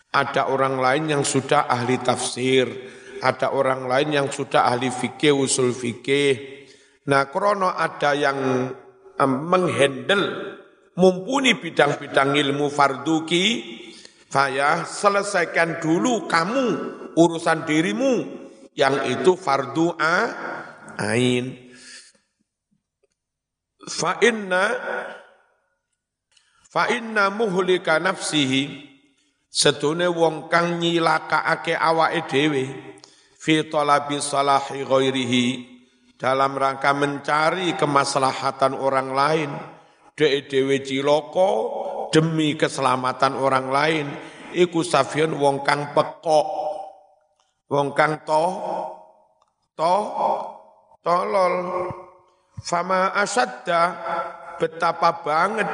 ada 0.09 0.48
orang 0.48 0.81
lain 0.81 1.04
yang 1.18 1.22
sudah 1.24 1.68
ahli 1.68 2.00
tafsir, 2.00 2.64
ada 3.20 3.52
orang 3.52 3.85
lain 3.85 4.09
yang 4.16 4.28
sudah 4.33 4.64
ahli 4.72 4.88
fikih, 4.88 5.37
usul 5.37 5.76
fikih. 5.76 6.64
Nah, 7.09 7.28
krono 7.28 7.68
ada 7.72 8.16
yang 8.16 8.68
menghandle, 9.20 10.24
mumpuni 10.96 11.61
bidang-bidang 11.61 12.37
ilmu 12.40 12.72
farduki, 12.72 13.76
saya 14.28 14.85
selesaikan 14.85 15.81
dulu 15.81 16.24
kamu 16.28 16.66
urusan 17.16 17.68
dirimu, 17.68 18.14
yang 18.76 19.04
itu 19.09 19.37
fardu 19.37 19.96
ain. 20.96 21.68
Fa 23.88 24.20
inna 24.20 24.64
fa 26.68 26.92
inna 26.92 27.33
muhlika 27.33 27.96
nafsihi. 27.98 28.87
Sedune 29.48 30.04
wong 30.12 30.52
kang 30.52 30.76
nyilakaake 30.76 31.72
awake 31.72 32.28
dhewe 32.28 32.64
fi 33.40 33.64
talabi 33.64 34.20
salahi 34.20 34.85
ghairihi 34.85 35.46
dalam 36.20 36.52
rangka 36.52 36.92
mencari 36.92 37.72
kemaslahatan 37.72 38.76
orang 38.76 39.09
lain. 39.16 39.50
Dek 40.12 40.52
dhewe 40.52 40.85
ciloko 40.85 41.50
demi 42.12 42.61
keselamatan 42.61 43.40
orang 43.40 43.66
lain 43.72 44.07
iku 44.52 44.85
safian 44.85 45.33
wong 45.33 45.64
kang 45.64 45.96
pekok. 45.96 46.48
Wong 47.72 47.96
kang 47.96 48.20
to 48.28 48.44
to 49.72 49.96
tolol. 51.00 51.54
Fama 52.59 53.16
asadda 53.16 53.83
betapa 54.61 55.24
banget 55.24 55.70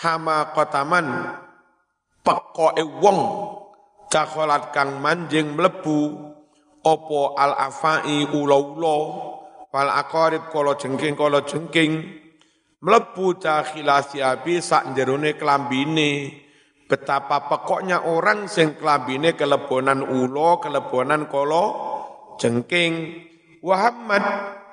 hama 0.00 0.56
kotaman 0.56 1.36
pekoke 2.24 2.80
wong 3.02 3.20
dakhalat 4.08 4.72
kang 4.72 5.00
manjing 5.00 5.52
mlebu 5.52 6.32
opo 6.84 7.36
al 7.36 7.52
afai 7.56 8.26
ula-ula 8.30 8.98
wal 9.72 9.90
aqarib 9.90 10.52
kala 10.52 10.76
jengking 10.76 11.16
kala 11.16 11.44
jengking 11.48 12.20
mlebu 12.82 13.40
dakhila 13.40 14.04
siabi 14.04 14.60
sak 14.60 14.92
jerone 14.92 15.38
klambine 15.38 16.42
betapa 16.90 17.48
pekoknya 17.48 18.04
orang 18.04 18.50
sing 18.52 18.76
klambine 18.76 19.32
kelebonan 19.32 20.04
ulo 20.04 20.60
kelebonan 20.60 21.30
kala 21.30 21.64
jengking 22.36 23.24
Muhammad 23.62 24.24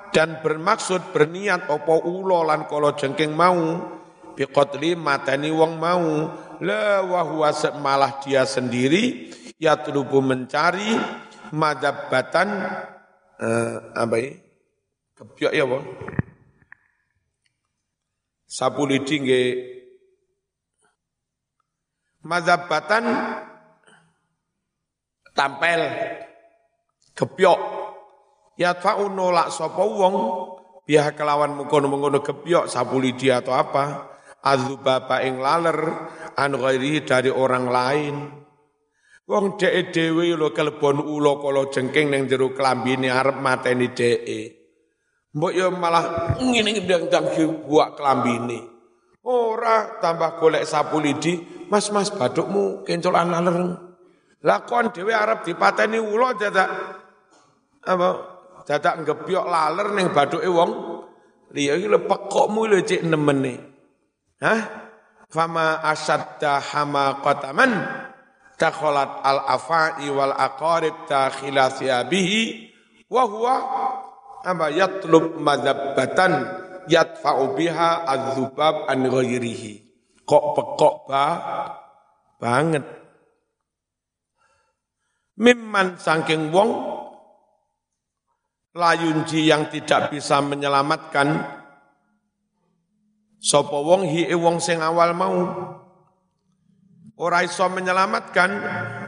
dan 0.10 0.42
bermaksud 0.42 1.14
berniat 1.14 1.70
opo 1.70 2.02
ulo 2.02 2.44
lan 2.44 2.66
kala 2.66 2.98
jengking 2.98 3.38
mau 3.38 3.99
biqatli 4.40 4.96
matani 4.96 5.52
wong 5.52 5.76
mau. 5.76 6.08
La 6.64 7.04
wahwa 7.04 7.52
malah 7.76 8.24
dia 8.24 8.48
sendiri. 8.48 9.36
Ya 9.60 9.76
telubu 9.76 10.24
mencari 10.24 10.96
madabatan 11.52 12.48
uh, 13.44 13.76
apa 13.92 14.16
ya 14.16 14.32
kebiak 15.20 15.52
ya 15.52 15.64
bang. 15.68 15.86
Sapu 18.48 18.88
lidi 18.88 19.20
nge 19.20 19.44
madabatan 22.24 23.04
tampel 25.36 25.82
kebiak. 27.20 27.60
Ya 28.56 28.76
fa'u 28.76 29.12
nolak 29.12 29.52
sapa 29.52 29.84
wong 29.84 30.16
biha 30.84 31.16
kelawan 31.16 31.56
mengkono-mengkono 31.56 32.20
kebiak 32.24 32.68
sapu 32.72 33.00
lidi 33.00 33.32
atau 33.32 33.56
apa 33.56 34.09
adzubaba 34.44 35.24
ing 35.24 35.40
laler 35.40 35.80
an 36.36 36.52
ghairihi 36.56 37.04
dari 37.04 37.32
orang 37.32 37.66
lain. 37.68 38.16
Wong 39.30 39.62
dhek 39.62 39.94
dhewe 39.94 40.34
lho 40.34 40.50
kelebon 40.50 41.06
ula 41.06 41.38
kala 41.38 41.70
jengking 41.70 42.10
ning 42.10 42.26
jero 42.26 42.50
klambine 42.58 43.14
arep 43.14 43.38
mateni 43.38 43.94
dheke. 43.94 44.58
Mbok 45.38 45.54
yo 45.54 45.70
malah 45.70 46.34
ngene 46.42 46.82
ndang-ndang 46.82 47.38
buak 47.70 47.94
klambine. 47.94 48.66
Ora 49.30 50.02
tambah 50.02 50.42
golek 50.42 50.66
sapu 50.66 50.98
lidi, 50.98 51.38
mas-mas 51.70 52.10
badukmu 52.10 52.82
kencolan 52.82 53.30
laler. 53.30 53.58
Lah 54.42 54.66
kon 54.66 54.90
dhewe 54.90 55.14
arep 55.14 55.46
dipateni 55.46 56.02
ula 56.02 56.34
dadak 56.34 56.70
apa 57.86 58.10
dadak 58.66 59.06
ngebyok 59.06 59.46
laler 59.46 59.94
ning 59.94 60.10
baduke 60.10 60.50
wong 60.50 60.72
liya 61.54 61.78
iki 61.78 61.86
lho 61.86 62.02
pekokmu 62.10 62.66
lho 62.66 62.82
cek 62.82 63.06
nemene. 63.06 63.69
Hah? 64.40 64.62
Fama 65.30 65.86
asadda 65.86 66.58
qataman 67.22 67.72
takhalat 68.58 69.22
al-afai 69.22 70.10
wal 70.10 70.34
aqarib 70.34 71.06
dakhila 71.06 71.70
thiyabihi 71.70 72.42
wa 73.14 73.24
huwa 73.30 73.56
ama 74.42 74.74
yatlub 74.74 75.38
madabbatan 75.38 76.50
yatfa'u 76.90 77.54
biha 77.54 78.10
adzubab 78.10 78.90
an 78.90 79.06
ghairihi. 79.06 79.86
Kok 80.26 80.46
pekok 80.58 80.96
ba 81.06 81.26
banget. 82.42 82.86
Mimman 85.40 86.02
saking 86.02 86.50
wong 86.50 86.70
layunji 88.76 89.46
yang 89.46 89.70
tidak 89.72 90.10
bisa 90.10 90.42
menyelamatkan 90.44 91.59
Sapa 93.40 93.80
wong 93.80 94.04
hi 94.04 94.28
wong 94.36 94.60
sing 94.60 94.84
awal 94.84 95.16
mau 95.16 95.40
ora 97.20 97.40
iso 97.44 97.64
menyelamatkan 97.72 98.52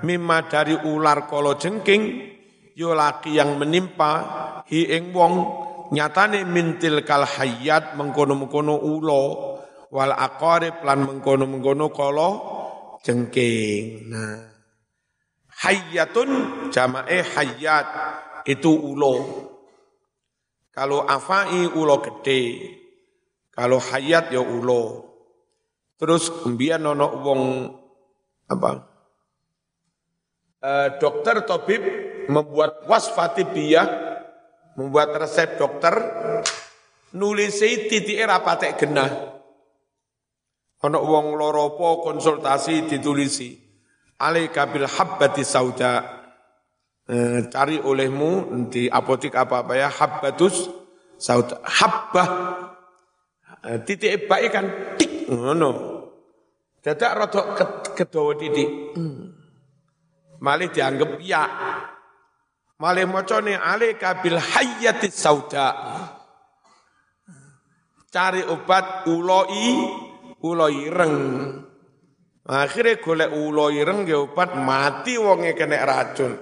mimma 0.08 0.48
dari 0.48 0.76
ular 0.76 1.28
kolo 1.28 1.60
jengking 1.60 2.32
yo 2.76 2.96
laki 2.96 3.36
yang 3.36 3.60
menimpa 3.60 4.12
hi 4.72 4.88
ing 4.88 5.12
wong 5.12 5.34
nyatane 5.92 6.48
mintil 6.48 7.04
kal 7.04 7.28
hayat 7.28 8.00
mengkono-mengkono 8.00 8.80
ulo 8.80 9.24
wal 9.92 10.16
aqarib 10.16 10.80
lan 10.88 11.04
mengkono-mengkono 11.04 11.92
kolo 11.92 12.30
jengking. 13.04 14.08
Nah, 14.08 14.40
hayatun 15.68 16.30
jamae 16.72 17.20
hayat 17.20 17.88
itu 18.48 18.72
ulo. 18.72 19.16
Kalau 20.72 21.04
afai 21.04 21.68
ulo 21.68 22.00
gede, 22.00 22.42
kalau 23.62 23.78
hayat 23.78 24.34
ya 24.34 24.42
ulo. 24.42 25.06
Terus 26.02 26.34
kemudian 26.34 26.82
nono 26.82 27.14
wong 27.22 27.42
apa? 28.50 28.90
E, 30.58 30.98
dokter 30.98 31.46
tabib 31.46 31.86
membuat 32.26 32.90
wasfatibiyah, 32.90 33.86
membuat 34.82 35.14
resep 35.14 35.62
dokter, 35.62 35.94
nulisi 37.14 37.86
titik 37.86 38.18
rapatek 38.26 38.82
genah. 38.82 39.30
Ono 40.82 41.00
wong 41.06 41.38
loropo 41.38 42.02
konsultasi 42.02 42.90
ditulisi. 42.90 43.62
Alaika 44.26 44.66
bil 44.74 44.90
habbati 44.90 45.46
sauda. 45.46 46.02
E, 47.06 47.46
cari 47.46 47.78
olehmu 47.78 48.66
di 48.74 48.90
apotik 48.90 49.38
apa-apa 49.38 49.78
ya 49.78 49.94
habbatus 49.94 50.66
sauda. 51.22 51.62
Habbah 51.62 52.30
Eh, 52.32 52.71
titik 53.62 54.26
baik 54.26 54.50
kan 54.50 54.66
tik 54.98 55.30
ngono. 55.30 55.72
Dadak 56.82 57.12
rada 57.14 57.42
kedawa 57.94 58.34
titik. 58.34 58.98
Hmm. 58.98 59.38
Malih 60.42 60.74
dianggap 60.74 61.22
ya. 61.22 61.46
Malih 62.82 63.06
macane 63.06 63.54
alika 63.54 64.18
bil 64.26 64.42
hayyati 64.42 65.14
sauda. 65.14 65.70
Cari 68.10 68.42
obat 68.50 69.06
uloi 69.06 69.70
uloi 70.42 70.78
ireng. 70.90 71.18
Akhirnya 72.50 72.98
golek 72.98 73.30
uloi 73.30 73.78
ireng 73.78 74.10
ya 74.10 74.26
obat 74.26 74.58
mati 74.58 75.14
wonge 75.22 75.54
kena 75.54 75.86
racun. 75.86 76.34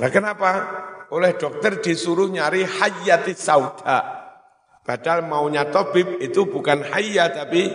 Nah 0.00 0.08
kenapa? 0.08 0.50
Oleh 1.12 1.36
dokter 1.36 1.84
disuruh 1.84 2.32
nyari 2.32 2.64
hayyati 2.64 3.36
sauda. 3.36 4.19
Padahal 4.90 5.22
maunya 5.22 5.70
tabib 5.70 6.18
itu 6.18 6.50
bukan 6.50 6.82
hayya 6.82 7.30
tapi 7.30 7.70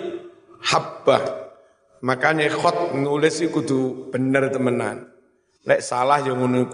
habbah. 0.60 1.48
Makanya 2.04 2.52
khot 2.52 2.92
nulis 2.92 3.40
itu 3.40 3.56
kudu 3.56 4.12
bener 4.12 4.52
temenan. 4.52 5.08
Lek 5.64 5.80
salah 5.80 6.20
yang 6.20 6.44
ngono 6.44 6.68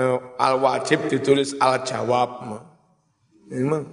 eh, 0.00 0.16
Al 0.40 0.54
wajib 0.64 1.12
ditulis 1.12 1.60
al 1.60 1.84
jawab. 1.84 2.40
Memang. 3.52 3.84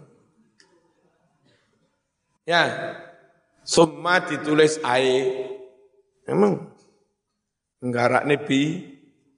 Ya, 2.48 2.96
summa 3.68 4.24
ditulis 4.24 4.80
ae. 4.88 5.36
Memang. 6.32 6.64
Nggarak 7.84 8.24
nebi 8.24 8.88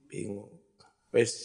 bingung. 0.06 0.54
Wes 1.10 1.42